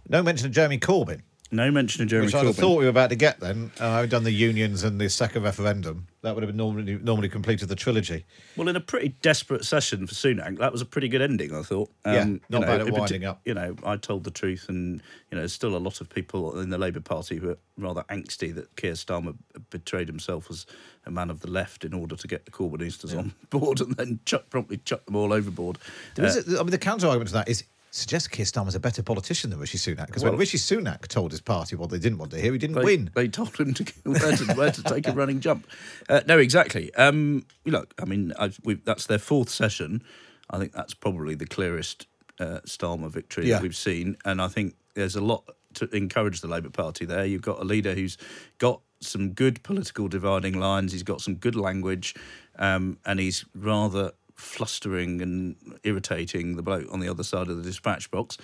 [0.08, 1.22] No mention of Jeremy Corbyn.
[1.50, 3.70] No mention of Jeremy Which I'd have thought we were about to get then.
[3.80, 7.30] Uh, having done the unions and the second referendum, that would have been normally normally
[7.30, 8.26] completed the trilogy.
[8.56, 11.62] Well, in a pretty desperate session for Sunak, that was a pretty good ending, I
[11.62, 11.90] thought.
[12.04, 13.40] Um, Yeah, you not know, bad at winding up.
[13.46, 16.58] You know, I told the truth, and you know, there's still a lot of people
[16.60, 19.34] in the Labour Party who are rather angsty that Keir Starmer
[19.70, 20.66] betrayed himself as
[21.06, 24.20] a man of the left in order to get the Corbynistas on board, and then
[24.26, 25.78] chuck, promptly chuck them all overboard.
[26.18, 29.02] Uh, a- I mean, the counter argument to that is suggests Keir Starmer's a better
[29.02, 30.06] politician than Rishi Sunak.
[30.06, 32.76] Because when Rishi Sunak told his party what they didn't want to hear, he didn't
[32.76, 33.10] they, win.
[33.14, 35.66] They told him to where to, where to take a running jump.
[36.08, 36.94] Uh, no, exactly.
[36.94, 40.02] Um, look, I mean, I've, we've, that's their fourth session.
[40.50, 42.06] I think that's probably the clearest
[42.40, 43.56] uh, Starmer victory Yeah.
[43.56, 47.24] that we've seen, and I think there's a lot to encourage the Labour Party there.
[47.24, 48.16] You've got a leader who's
[48.58, 50.92] got some good political dividing lines.
[50.92, 52.14] He's got some good language,
[52.58, 57.62] um, and he's rather flustering and irritating the bloke on the other side of the
[57.62, 58.38] dispatch box.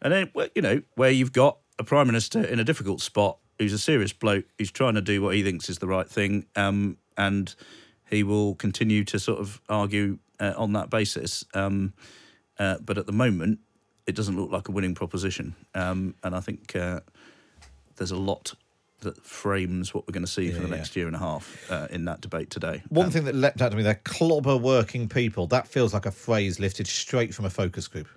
[0.00, 3.72] And then, you know, where you've got a prime minister in a difficult spot who's
[3.72, 6.96] a serious bloke who's trying to do what he thinks is the right thing, um,
[7.16, 7.54] and
[8.10, 11.44] he will continue to sort of argue uh, on that basis.
[11.54, 11.94] Um,
[12.58, 13.60] uh, but at the moment,
[14.06, 17.00] it doesn't look like a winning proposition, um, and I think uh,
[17.96, 18.54] there's a lot
[19.04, 21.70] that frames what we're going to see for the Yeah, next year and a half
[21.70, 22.82] uh, in that debate today.
[22.88, 25.46] One Um, thing that leapt out to me, they're clobber working people.
[25.46, 28.08] That feels like a phrase lifted straight from a focus group.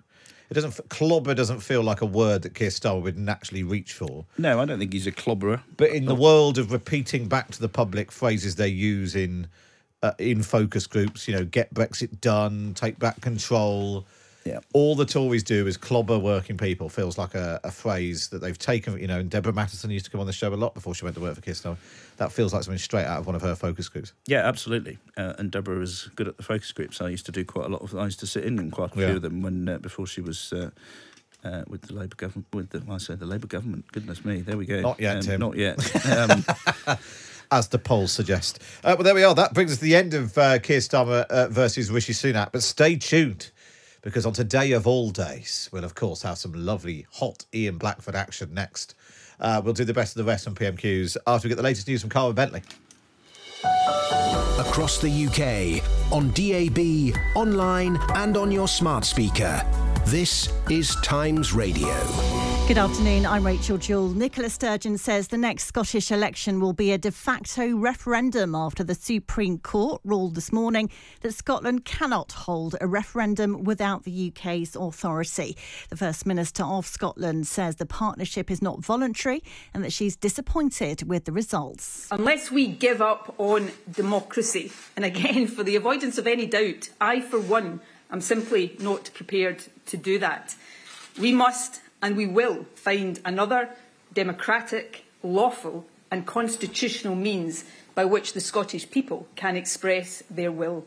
[0.50, 0.80] It doesn't.
[0.90, 4.26] Clobber doesn't feel like a word that Keir Starmer would naturally reach for.
[4.38, 5.62] no, I don't think he's a clobberer.
[5.76, 9.48] But in the world of repeating back to the public phrases they use in
[10.02, 14.06] uh, in focus groups, you know, get Brexit done, take back control.
[14.48, 14.60] Yeah.
[14.74, 16.90] All the Tories do is clobber working people.
[16.90, 18.98] Feels like a, a phrase that they've taken.
[19.00, 21.04] You know, and Deborah Mattinson used to come on the show a lot before she
[21.04, 21.78] went to work for Keir Starmer.
[22.18, 24.14] That feels like something straight out of one of her focus groups.
[24.26, 24.98] Yeah, absolutely.
[25.18, 27.02] Uh, and Deborah is good at the focus groups.
[27.02, 27.96] I used to do quite a lot of.
[27.96, 29.08] I used to sit in in quite a Yeah.
[29.08, 30.52] few of them when uh, before she was.
[30.54, 30.70] Uh,
[31.44, 33.90] uh, with the Labour government, with the, well, I say the Labour government.
[33.92, 34.82] Goodness me, there we go.
[34.82, 35.40] Not yet, Um, Tim.
[35.40, 35.78] Not yet.
[36.06, 36.98] Um,
[37.52, 38.60] as the polls suggest.
[38.84, 39.34] Uh, well, there we are.
[39.36, 42.52] That brings us to the end of uh, Keir Starmer uh, versus Rishi Sunak.
[42.52, 43.52] But stay tuned
[44.08, 48.16] because on today of all days, we'll of course have some lovely hot Ian Blackford
[48.16, 48.96] action next.
[49.38, 51.90] Uh, we'll do the best of the rest on PMQs after we get the latest
[51.90, 52.62] news from Carl Bentley.
[54.60, 55.84] Across the UK,
[56.14, 59.62] on DAB, online, and on your smart speaker.
[60.06, 62.47] This is Times Radio.
[62.68, 64.10] Good afternoon, I'm Rachel Jewell.
[64.10, 68.94] Nicola Sturgeon says the next Scottish election will be a de facto referendum after the
[68.94, 70.90] Supreme Court ruled this morning
[71.22, 75.56] that Scotland cannot hold a referendum without the UK's authority.
[75.88, 79.44] The First Minister of Scotland says the partnership is not voluntary
[79.74, 82.10] and that she's disappointed with the results.
[82.12, 87.22] Unless we give up on democracy, and again, for the avoidance of any doubt, I,
[87.22, 87.80] for one,
[88.12, 90.54] am simply not prepared to do that.
[91.18, 93.70] We must and we will find another
[94.14, 100.86] democratic, lawful, and constitutional means by which the Scottish people can express their will.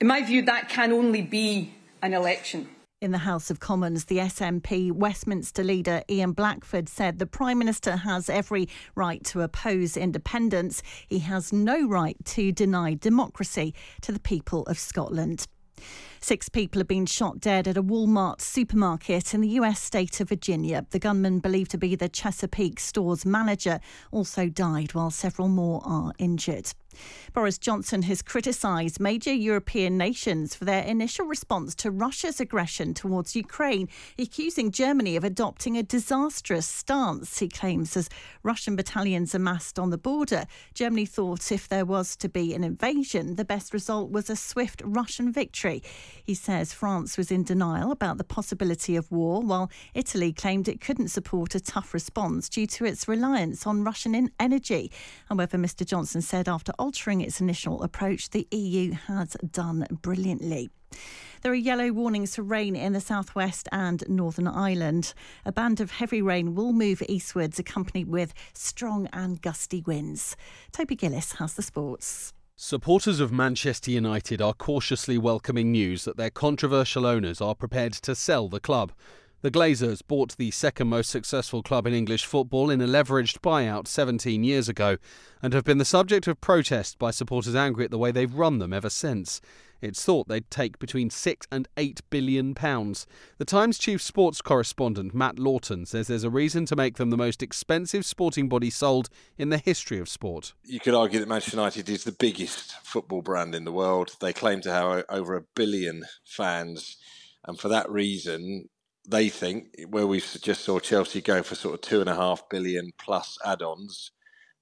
[0.00, 2.68] In my view, that can only be an election.
[3.02, 7.94] In the House of Commons, the SNP Westminster leader Ian Blackford said the Prime Minister
[7.94, 10.82] has every right to oppose independence.
[11.06, 15.46] He has no right to deny democracy to the people of Scotland.
[16.20, 20.28] Six people have been shot dead at a Walmart supermarket in the US state of
[20.28, 20.86] Virginia.
[20.90, 26.12] The gunman, believed to be the Chesapeake store's manager, also died, while several more are
[26.18, 26.72] injured.
[27.32, 33.36] Boris Johnson has criticised major European nations for their initial response to Russia's aggression towards
[33.36, 33.88] Ukraine,
[34.18, 38.08] accusing Germany of adopting a disastrous stance, he claims, as
[38.42, 40.46] Russian battalions amassed on the border.
[40.74, 44.80] Germany thought if there was to be an invasion, the best result was a swift
[44.84, 45.82] Russian victory.
[46.24, 50.80] He says France was in denial about the possibility of war, while Italy claimed it
[50.80, 54.90] couldn't support a tough response due to its reliance on Russian energy.
[55.28, 60.70] However, Mr Johnson said after altering its initial approach, the EU has done brilliantly.
[61.42, 65.14] There are yellow warnings for rain in the southwest and Northern Ireland.
[65.44, 70.36] A band of heavy rain will move eastwards, accompanied with strong and gusty winds.
[70.72, 72.32] Toby Gillis has the sports.
[72.58, 78.14] Supporters of Manchester United are cautiously welcoming news that their controversial owners are prepared to
[78.14, 78.92] sell the club.
[79.42, 83.86] The Glazers bought the second most successful club in English football in a leveraged buyout
[83.86, 84.96] 17 years ago
[85.42, 88.58] and have been the subject of protest by supporters angry at the way they've run
[88.58, 89.42] them ever since.
[89.80, 93.06] It's thought they'd take between 6 and 8 billion pounds.
[93.38, 97.16] The Times chief sports correspondent Matt Lawton says there's a reason to make them the
[97.16, 99.08] most expensive sporting body sold
[99.38, 100.54] in the history of sport.
[100.64, 104.16] You could argue that Manchester United is the biggest football brand in the world.
[104.20, 106.96] They claim to have over a billion fans,
[107.44, 108.68] and for that reason,
[109.08, 112.48] they think where we just saw Chelsea going for sort of two and a half
[112.48, 114.10] billion plus add-ons,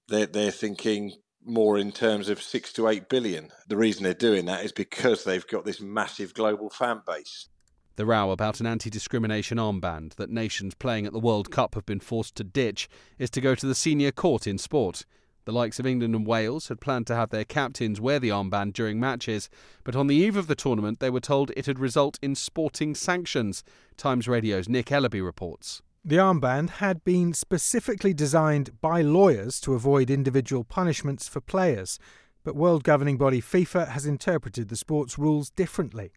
[0.09, 1.13] they're they're thinking
[1.45, 3.51] more in terms of six to eight billion.
[3.69, 7.49] The reason they're doing that is because they've got this massive global fan base.
[7.97, 11.87] The row about an anti discrimination armband that nations playing at the World Cup have
[11.87, 12.89] been forced to ditch
[13.19, 15.05] is to go to the senior court in sport.
[15.45, 18.73] The likes of England and Wales had planned to have their captains wear the armband
[18.73, 19.51] during matches,
[19.85, 23.63] but on the eve of the tournament they were told it'd result in sporting sanctions.
[23.97, 25.83] Times Radio's Nick Ellaby reports.
[26.07, 31.99] The armband had been specifically designed by lawyers to avoid individual punishments for players,
[32.45, 36.13] but world governing body FIFA has interpreted the sport's rules differently.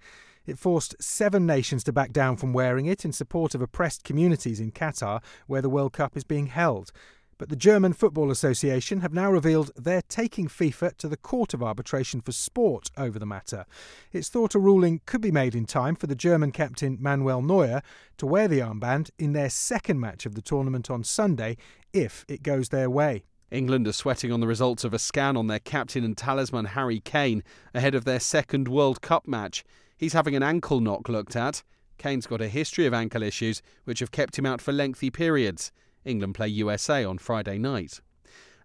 [0.46, 4.60] It forced seven nations to back down from wearing it in support of oppressed communities
[4.60, 6.92] in Qatar, where the World Cup is being held.
[7.40, 11.62] But the German Football Association have now revealed they're taking FIFA to the Court of
[11.62, 13.66] Arbitration for Sport over the matter.
[14.12, 17.84] It's thought a ruling could be made in time for the German captain Manuel Neuer
[18.18, 21.58] to wear the armband in their second match of the tournament on Sunday,
[21.94, 23.24] if it goes their way.
[23.52, 27.00] England are sweating on the results of a scan on their captain and talisman Harry
[27.00, 29.64] Kane ahead of their second World Cup match.
[29.96, 31.62] He's having an ankle knock looked at.
[32.00, 35.72] Kane's got a history of ankle issues which have kept him out for lengthy periods.
[36.08, 38.00] England play USA on Friday night.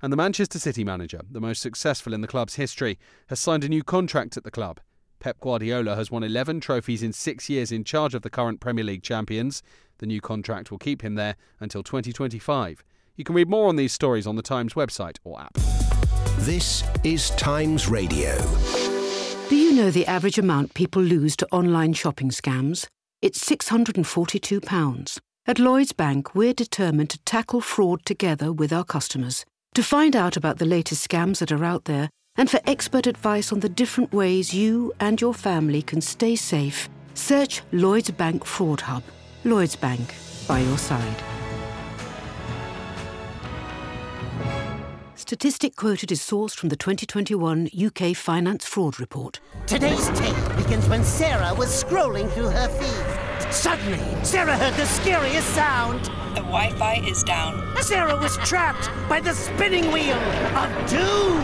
[0.00, 3.68] And the Manchester City manager, the most successful in the club's history, has signed a
[3.68, 4.80] new contract at the club.
[5.20, 8.82] Pep Guardiola has won 11 trophies in six years in charge of the current Premier
[8.84, 9.62] League champions.
[9.98, 12.82] The new contract will keep him there until 2025.
[13.14, 15.54] You can read more on these stories on the Times website or app.
[16.38, 18.36] This is Times Radio.
[19.48, 22.88] Do you know the average amount people lose to online shopping scams?
[23.20, 25.20] It's £642.
[25.44, 29.44] At Lloyds Bank, we're determined to tackle fraud together with our customers.
[29.74, 33.52] To find out about the latest scams that are out there and for expert advice
[33.52, 38.82] on the different ways you and your family can stay safe, search Lloyds Bank Fraud
[38.82, 39.02] Hub.
[39.42, 40.14] Lloyds Bank,
[40.46, 41.22] by your side.
[45.16, 49.40] Statistic quoted is sourced from the 2021 UK Finance Fraud Report.
[49.66, 53.21] Today's tale begins when Sarah was scrolling through her feed.
[53.52, 56.06] Suddenly, Sarah heard the scariest sound.
[56.34, 57.76] The Wi Fi is down.
[57.82, 60.16] Sarah was trapped by the spinning wheel
[60.56, 61.42] of doom.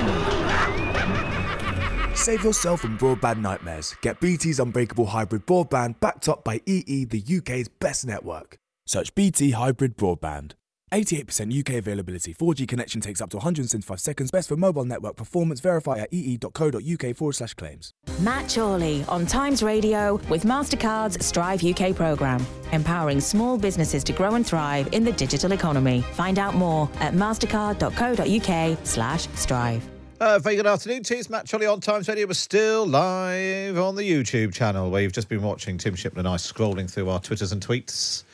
[2.16, 3.94] Save yourself from broadband nightmares.
[4.00, 8.58] Get BT's unbreakable hybrid broadband backed up by EE, the UK's best network.
[8.86, 10.52] Search BT Hybrid Broadband.
[10.92, 12.34] 88% UK availability.
[12.34, 14.30] 4G connection takes up to 175 seconds.
[14.30, 15.60] Best for mobile network performance.
[15.60, 17.92] Verify at ee.co.uk forward slash claims.
[18.20, 24.34] Matt Chorley on Times Radio with MasterCard's Strive UK programme, empowering small businesses to grow
[24.34, 26.02] and thrive in the digital economy.
[26.12, 29.88] Find out more at mastercard.co.uk slash strive.
[30.20, 31.20] Uh, very good afternoon to you.
[31.20, 32.26] It's Matt Chorley on Times Radio.
[32.26, 36.34] We're still live on the YouTube channel where you've just been watching Tim Shipman and
[36.34, 38.24] I scrolling through our Twitters and tweets.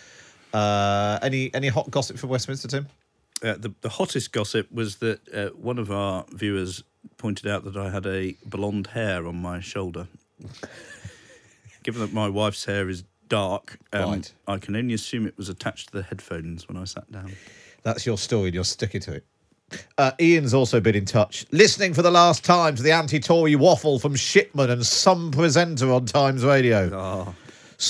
[0.55, 2.87] Uh, any any hot gossip from Westminster, Tim?
[3.43, 6.83] Uh, the, the hottest gossip was that uh, one of our viewers
[7.19, 10.07] pointed out that I had a blonde hair on my shoulder.
[11.83, 14.33] Given that my wife's hair is dark, um, Right.
[14.47, 17.33] I can only assume it was attached to the headphones when I sat down.
[17.83, 19.25] That's your story and you're sticking to it.
[19.99, 23.99] Uh, Ian's also been in touch, listening for the last time to the anti-Tory waffle
[23.99, 26.91] from Shipman and some presenter on Times Radio.
[26.93, 27.35] Oh,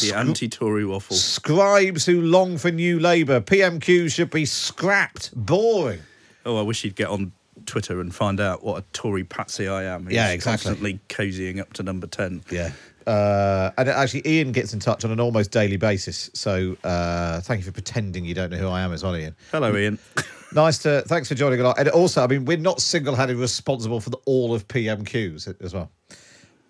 [0.00, 1.16] the anti-Tory waffle.
[1.16, 3.40] Scribes who long for new Labour.
[3.40, 5.30] PMQ should be scrapped.
[5.34, 6.00] Boring.
[6.46, 7.32] Oh, I wish he'd get on
[7.66, 10.04] Twitter and find out what a Tory patsy I am.
[10.04, 10.70] who's Yeah, exactly.
[10.70, 12.44] Constantly cozying up to number 10.
[12.50, 12.72] Yeah.
[13.06, 16.30] Uh, and actually, Ian gets in touch on an almost daily basis.
[16.34, 19.36] So uh, thank you for pretending you don't know who I am as well, Ian.
[19.52, 19.98] Hello, Ian.
[20.54, 21.02] nice to.
[21.02, 21.74] Thanks for joining along.
[21.78, 25.90] And also, I mean, we're not single-handedly responsible for the, all of PMQs as well.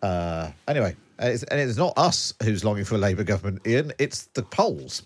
[0.03, 3.93] Uh, anyway, and it's, and it's not us who's longing for a Labour government, Ian.
[3.99, 5.03] It's the polls.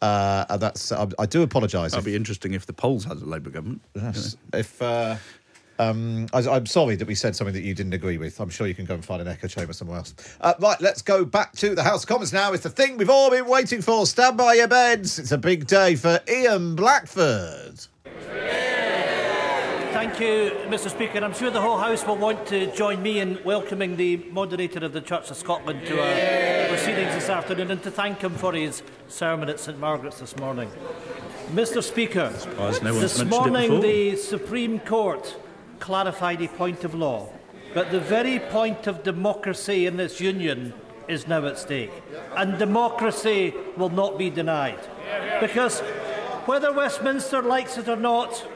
[0.00, 0.92] Uh, and that's.
[0.92, 1.92] I, I do apologise.
[1.92, 3.82] That'd be interesting if the polls had a Labour government.
[3.94, 4.36] Yes.
[4.52, 5.16] If uh,
[5.78, 8.40] um, I, I'm sorry that we said something that you didn't agree with.
[8.40, 10.14] I'm sure you can go and find an echo chamber somewhere else.
[10.40, 12.52] Uh, right, let's go back to the House of Commons now.
[12.52, 14.06] It's the thing we've all been waiting for.
[14.06, 15.18] Stand by your beds.
[15.18, 17.86] It's a big day for Ian Blackford.
[19.92, 20.90] Thank you, Mr.
[20.90, 21.18] Speaker.
[21.24, 24.92] I'm sure the whole House will want to join me in welcoming the moderator of
[24.92, 28.82] the Church of Scotland to our proceedings this afternoon and to thank him for his
[29.08, 30.70] sermon at St Margaret's this morning.
[31.52, 31.82] Mr.
[31.82, 32.32] Speaker,
[32.82, 35.36] no this morning the Supreme Court
[35.80, 37.30] clarified a point of law,
[37.72, 40.74] but the very point of democracy in this union
[41.08, 41.92] is now at stake,
[42.36, 44.78] and democracy will not be denied.
[45.40, 45.80] Because
[46.44, 48.46] whether Westminster likes it or not,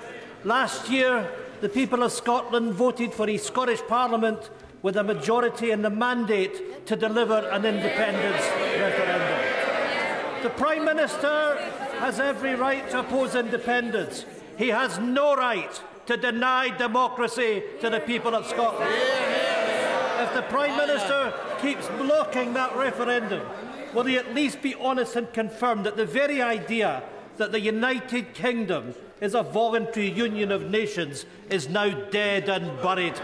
[0.45, 1.31] last year
[1.61, 4.51] the people of Scotland voted for a Scottish Parliament
[4.83, 8.45] with a majority and the mandate to deliver an independence
[8.81, 10.43] referendum.
[10.43, 11.57] The Prime Minister
[12.01, 14.25] has every right to oppose independence.
[14.59, 18.93] He has no right to deny democracy to the people of Scotland.
[20.19, 23.47] If the Prime Minister keeps blocking that referendum,
[23.95, 27.05] will he at least be honest and confirm that the very idea
[27.37, 33.15] that the United Kingdom is a voluntary union of nations is now dead and buried?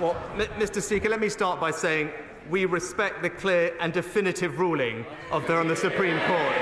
[0.00, 0.16] Well,
[0.58, 0.80] Mr.
[0.80, 2.10] Speaker, let me start by saying
[2.48, 6.56] we respect the clear and definitive ruling of the, on the Supreme Court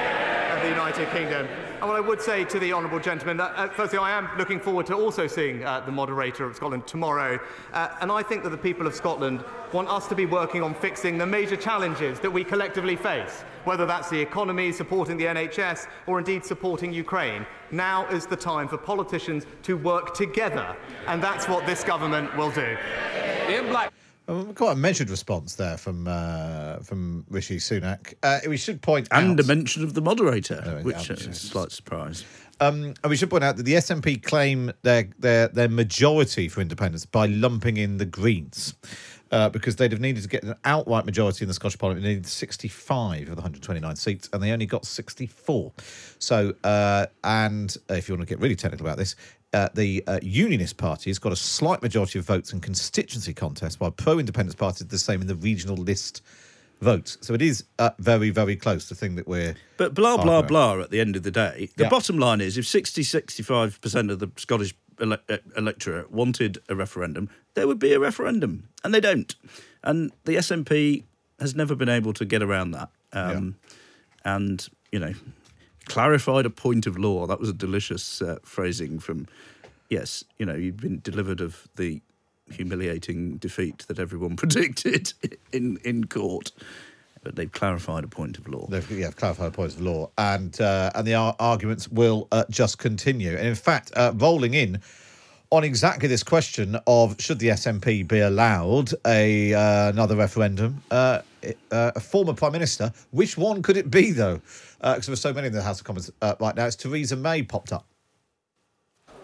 [0.51, 1.47] of the United Kingdom.
[1.81, 4.87] What I would say to the honourable gentleman, that uh, firstly, I am looking forward
[4.87, 7.39] to also seeing uh, the moderator of Scotland tomorrow.
[7.73, 10.75] Uh, and I think that the people of Scotland want us to be working on
[10.75, 15.87] fixing the major challenges that we collectively face, whether that's the economy, supporting the NHS,
[16.07, 17.45] or indeed supporting Ukraine.
[17.71, 20.75] Now is the time for politicians to work together,
[21.07, 22.77] and that's what this government will do.
[23.51, 23.93] Ian Black.
[24.27, 28.15] Quite a measured response there from uh, from Rishi Sunak.
[28.25, 31.33] Uh, we should point and out, a mention of the moderator, Oh, which is a
[31.33, 32.25] slight surprise.
[32.59, 36.61] Um, and we should point out that the SNP claim their their their majority for
[36.61, 38.75] independence by lumping in the Greens.
[39.33, 42.11] Uh, because they'd have needed to get an outright majority in the Scottish Parliament, they
[42.11, 45.73] needed 65 of the 129 seats, and they only got 64.
[46.21, 49.17] So, uh, and if you want to get really technical about this,
[49.53, 53.81] uh, the uh, Unionist Party has got a slight majority of votes in constituency contests,
[53.81, 56.23] while pro independence parties are the same in the regional list
[56.81, 57.17] votes.
[57.23, 58.89] So it is uh, very, very close.
[58.89, 60.49] The thing that we're But blah, blah, about.
[60.49, 61.71] blah at the end of the day.
[61.77, 61.89] The Yeah.
[61.89, 67.31] bottom line is if 60, 65% of the Scottish ele- uh, electorate wanted a referendum,
[67.55, 68.69] there would be a referendum.
[68.85, 69.35] And they don't.
[69.83, 71.05] And the SNP
[71.41, 72.91] has never been able to get around that.
[73.13, 73.57] Um,
[74.25, 75.15] And, you know,
[75.87, 77.27] clarified a point of law.
[77.27, 79.27] That was a delicious uh, phrasing from,
[79.89, 82.03] yes, you know, you've been delivered of the
[82.51, 85.13] humiliating defeat that everyone predicted
[85.53, 86.53] in, in court.
[87.23, 88.69] But they've clarified a point of law.
[88.69, 92.79] They've yeah, clarified points of law, and uh, and the ar- arguments will uh, just
[92.79, 93.37] continue.
[93.37, 94.81] And in fact, uh, rolling in
[95.51, 101.21] on exactly this question of should the SNP be allowed a uh, another referendum, uh,
[101.71, 102.93] uh, a former prime minister.
[103.11, 104.41] Which one could it be though?
[104.81, 106.67] Because there's so many in the House of Commons uh, right now.
[106.67, 107.87] It's Theresa May popped up.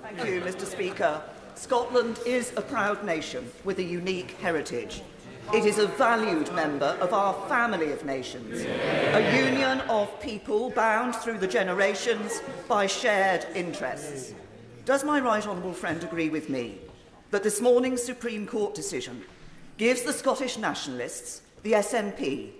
[0.02, 0.64] Thank you, Mr.
[0.64, 1.22] Speaker.
[1.54, 5.02] Scotland is a proud nation with a unique heritage.
[5.52, 11.14] It is a valued member of our family of nations, a union of people bound
[11.16, 14.34] through the generations by shared interests.
[14.85, 16.80] Does my right honourable friend agree with me
[17.30, 19.22] that this morning's Supreme Court decision
[19.76, 22.51] gives the Scottish nationalists, the SNP,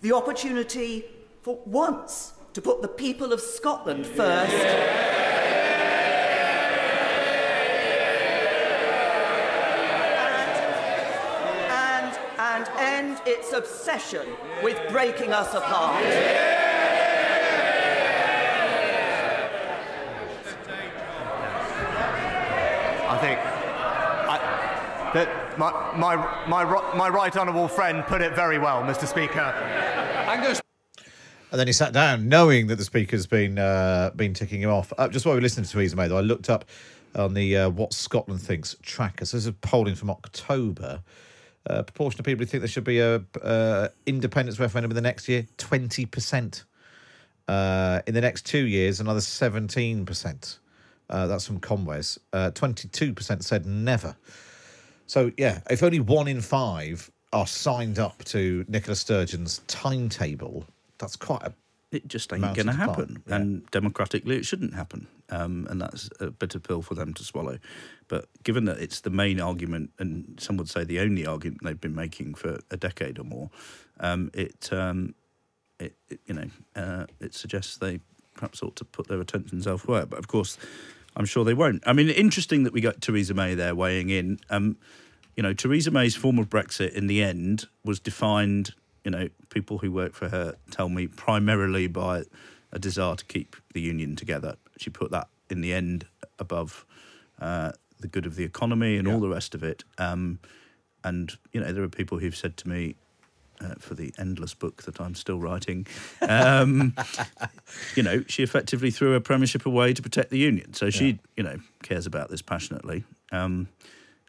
[0.00, 1.04] the opportunity
[1.42, 4.52] for once to put the people of Scotland first?
[11.68, 14.28] and, and end its obsession
[14.62, 16.00] with breaking us apart.
[16.00, 16.71] I
[23.22, 26.16] think I, that my, my,
[26.48, 29.06] my, my right honourable friend put it very well, Mr.
[29.06, 29.54] Speaker.
[31.52, 34.92] And then he sat down, knowing that the speaker's been uh, been ticking him off.
[34.96, 36.64] Uh, just while we were listening to Theresa May, though, I looked up
[37.14, 39.26] on the uh, What Scotland Thinks tracker.
[39.26, 41.02] So this is polling from October.
[41.68, 45.02] Uh, proportion of people who think there should be a uh, independence referendum in the
[45.02, 46.64] next year, twenty percent.
[47.46, 50.58] Uh, in the next two years, another seventeen percent.
[51.12, 52.18] Uh, that's from Conways.
[52.54, 54.16] Twenty-two percent said never.
[55.06, 60.66] So yeah, if only one in five are signed up to Nicola Sturgeon's timetable,
[60.98, 61.52] that's quite a.
[61.90, 63.22] It just ain't going to happen.
[63.26, 65.06] And democratically, it shouldn't happen.
[65.28, 67.58] Um, and that's a bitter pill for them to swallow.
[68.08, 71.78] But given that it's the main argument, and some would say the only argument they've
[71.78, 73.50] been making for a decade or more,
[74.00, 75.14] um, it, um,
[75.78, 78.00] it, it, you know, uh, it suggests they
[78.36, 80.06] perhaps ought to put their attentions elsewhere.
[80.06, 80.56] But of course,
[81.16, 81.82] I'm sure they won't.
[81.86, 84.38] I mean, interesting that we got Theresa May there weighing in.
[84.50, 84.76] Um,
[85.36, 89.78] you know, Theresa May's form of Brexit in the end was defined, you know, people
[89.78, 92.24] who work for her tell me primarily by
[92.72, 94.56] a desire to keep the union together.
[94.78, 96.06] She put that in the end
[96.38, 96.86] above
[97.40, 99.84] uh, the good of the economy and all the rest of it.
[99.98, 100.38] Um,
[101.04, 102.94] and, you know, there are people who've said to me,
[103.62, 105.86] uh, for the endless book that I'm still writing,
[106.20, 106.94] um,
[107.96, 110.74] you know, she effectively threw her premiership away to protect the union.
[110.74, 113.04] So she, you know, cares about this passionately.
[113.30, 113.68] Um,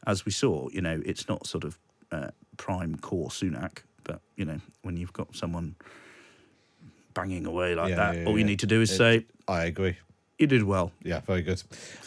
[0.05, 1.79] as we saw, you know, it's not sort of
[2.11, 5.75] uh, prime core Sunak, but you know, when you've got someone
[7.13, 9.65] banging away like Yeah, that, yeah, all you need to do is It- say, I
[9.65, 9.97] agree.
[10.39, 10.91] You did well.
[11.03, 11.61] Yeah, very good.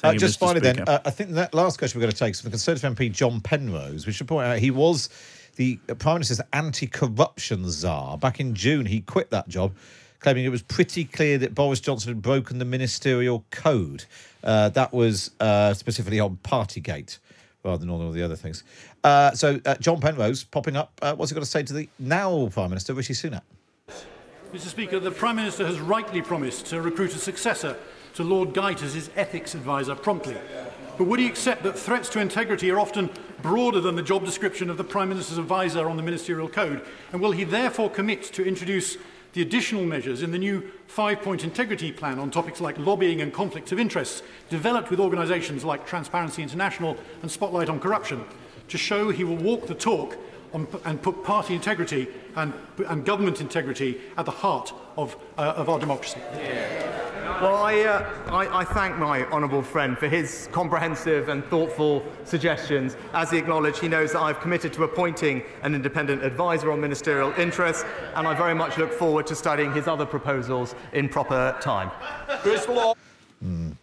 [0.05, 0.41] Uh, you, just Mr.
[0.41, 2.57] finally, then, uh, I think that last question we're going to take is from the
[2.57, 4.05] Conservative MP John Penrose.
[4.05, 5.09] We should point out he was
[5.57, 8.17] the Prime Minister's anti corruption czar.
[8.19, 9.75] Back in June, he quit that job,
[10.21, 14.05] claiming it was pretty clear that Boris Johnson had broken the ministerial code.
[14.45, 17.19] Uh, that was uh, specifically on Partygate
[17.65, 18.63] rather than all the other things.
[19.03, 20.93] Uh, so, uh, John Penrose popping up.
[21.03, 23.43] Uh, what's he got to say to the now Prime Minister, Rishi Sunak?
[24.53, 24.69] Mr.
[24.69, 27.77] Speaker, the Prime Minister has rightly promised to recruit a successor
[28.15, 30.37] to Lord Geidt as his ethics advisor promptly.
[30.97, 33.11] But would he accept that threats to integrity are often
[33.43, 36.83] broader than the job description of the Prime Minister's advisor on the Ministerial Code?
[37.13, 38.97] And will he therefore commit to introduce
[39.33, 43.71] the additional measures in the new five-point integrity plan on topics like lobbying and conflicts
[43.71, 48.25] of interest, developed with organisations like Transparency International and Spotlight on Corruption,
[48.69, 50.17] to show he will walk the talk
[50.55, 52.55] on, and put party integrity and,
[52.89, 56.21] and government integrity at the heart of, uh, of our democracy?
[57.41, 62.97] Well, I, uh, I, I, thank my honourable friend for his comprehensive and thoughtful suggestions.
[63.13, 67.35] As he acknowledged, he knows that I've committed to appointing an independent advisor on ministerial
[67.39, 67.85] interests,
[68.15, 71.91] and I very much look forward to studying his other proposals in proper time.
[73.45, 73.77] Mm.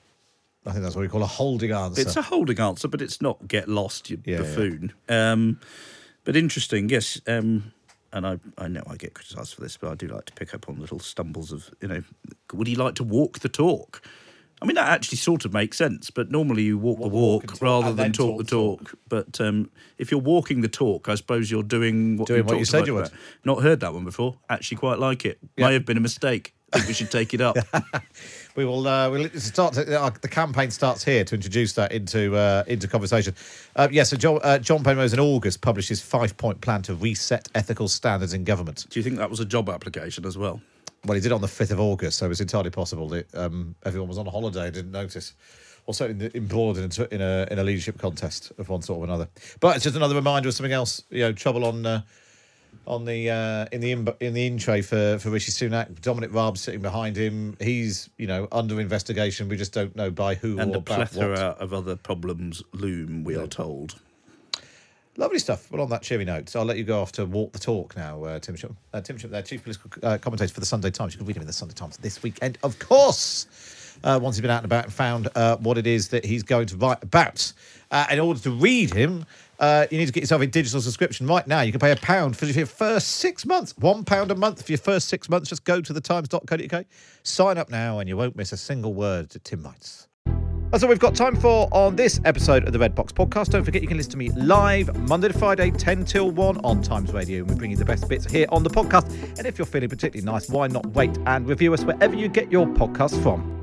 [0.65, 2.01] I think that's what we call a holding answer.
[2.01, 4.93] It's a holding answer, but it's not get lost, you Yeah, buffoon.
[5.09, 5.59] Um,
[6.23, 7.21] but interesting, yes.
[7.27, 7.73] Um,
[8.13, 10.53] and I, I know I get criticised for this, but I do like to pick
[10.53, 12.03] up on little stumbles of, you know,
[12.53, 14.01] would he like to walk the talk?
[14.61, 17.87] I mean, that actually sort of makes sense, but normally you walk, the walk, rather
[17.87, 18.95] than then talk, the talk.
[19.09, 22.59] But um, if you're walking the talk, I suppose you're doing what, Doing you, what
[22.59, 23.07] you said you would.
[23.07, 23.19] about.
[23.43, 24.37] Not heard that one before.
[24.49, 25.39] Actually, quite like it.
[25.57, 26.53] May have been a mistake.
[26.73, 27.57] I think we should take it up.
[28.55, 28.87] We will.
[28.87, 29.73] Uh, we'll start.
[29.73, 33.33] To, uh, the campaign starts here to introduce that into uh, into conversation.
[33.75, 34.03] Uh, yeah.
[34.03, 37.87] So John, uh, John Penrose in August published his five point plan to reset ethical
[37.87, 38.85] standards in government.
[38.89, 40.61] Do you think that was a job application as well?
[41.05, 43.75] Well, he did on the fifth of August, so it was entirely possible that um,
[43.85, 45.33] everyone was on a holiday and didn't notice.
[45.85, 49.03] Or certainly embroiled in a, in a in a leadership contest of one sort or
[49.03, 49.27] another.
[49.59, 51.03] But it's just another reminder of something else.
[51.09, 52.01] You know, trouble on uh,
[52.85, 56.01] on the uh, in the in, in the in tray for for Rishi Sunak.
[56.01, 57.57] Dominic Raab sitting behind him.
[57.59, 59.49] He's you know under investigation.
[59.49, 61.61] We just don't know by who and or a plethora what.
[61.61, 63.99] of other problems loom, we are told.
[65.15, 65.71] Lovely stuff.
[65.71, 68.23] Well, on that cheery note, I'll let you go off to walk the talk now,
[68.23, 68.77] uh, Tim Shipman.
[68.91, 71.13] Uh, Tim Shipman, there, chief political uh, commentator for the Sunday Times.
[71.13, 73.45] You can read him in the Sunday Times this weekend, of course.
[74.03, 76.41] Uh, once he's been out and about and found uh, what it is that he's
[76.41, 77.53] going to write about.
[77.91, 79.23] Uh, in order to read him,
[79.59, 81.61] uh, you need to get yourself a digital subscription right now.
[81.61, 83.75] You can pay a pound for your first six months.
[83.77, 85.49] One pound a month for your first six months.
[85.49, 86.85] Just go to thetimes.co.uk,
[87.23, 90.07] sign up now, and you won't miss a single word that Tim writes.
[90.73, 93.49] That's all we've got time for on this episode of the Red Box Podcast.
[93.49, 96.81] Don't forget you can listen to me live Monday to Friday, 10 till 1 on
[96.81, 97.41] Times Radio.
[97.41, 99.07] And we bring you the best bits here on the podcast.
[99.37, 102.51] And if you're feeling particularly nice, why not wait and review us wherever you get
[102.51, 103.62] your podcasts from?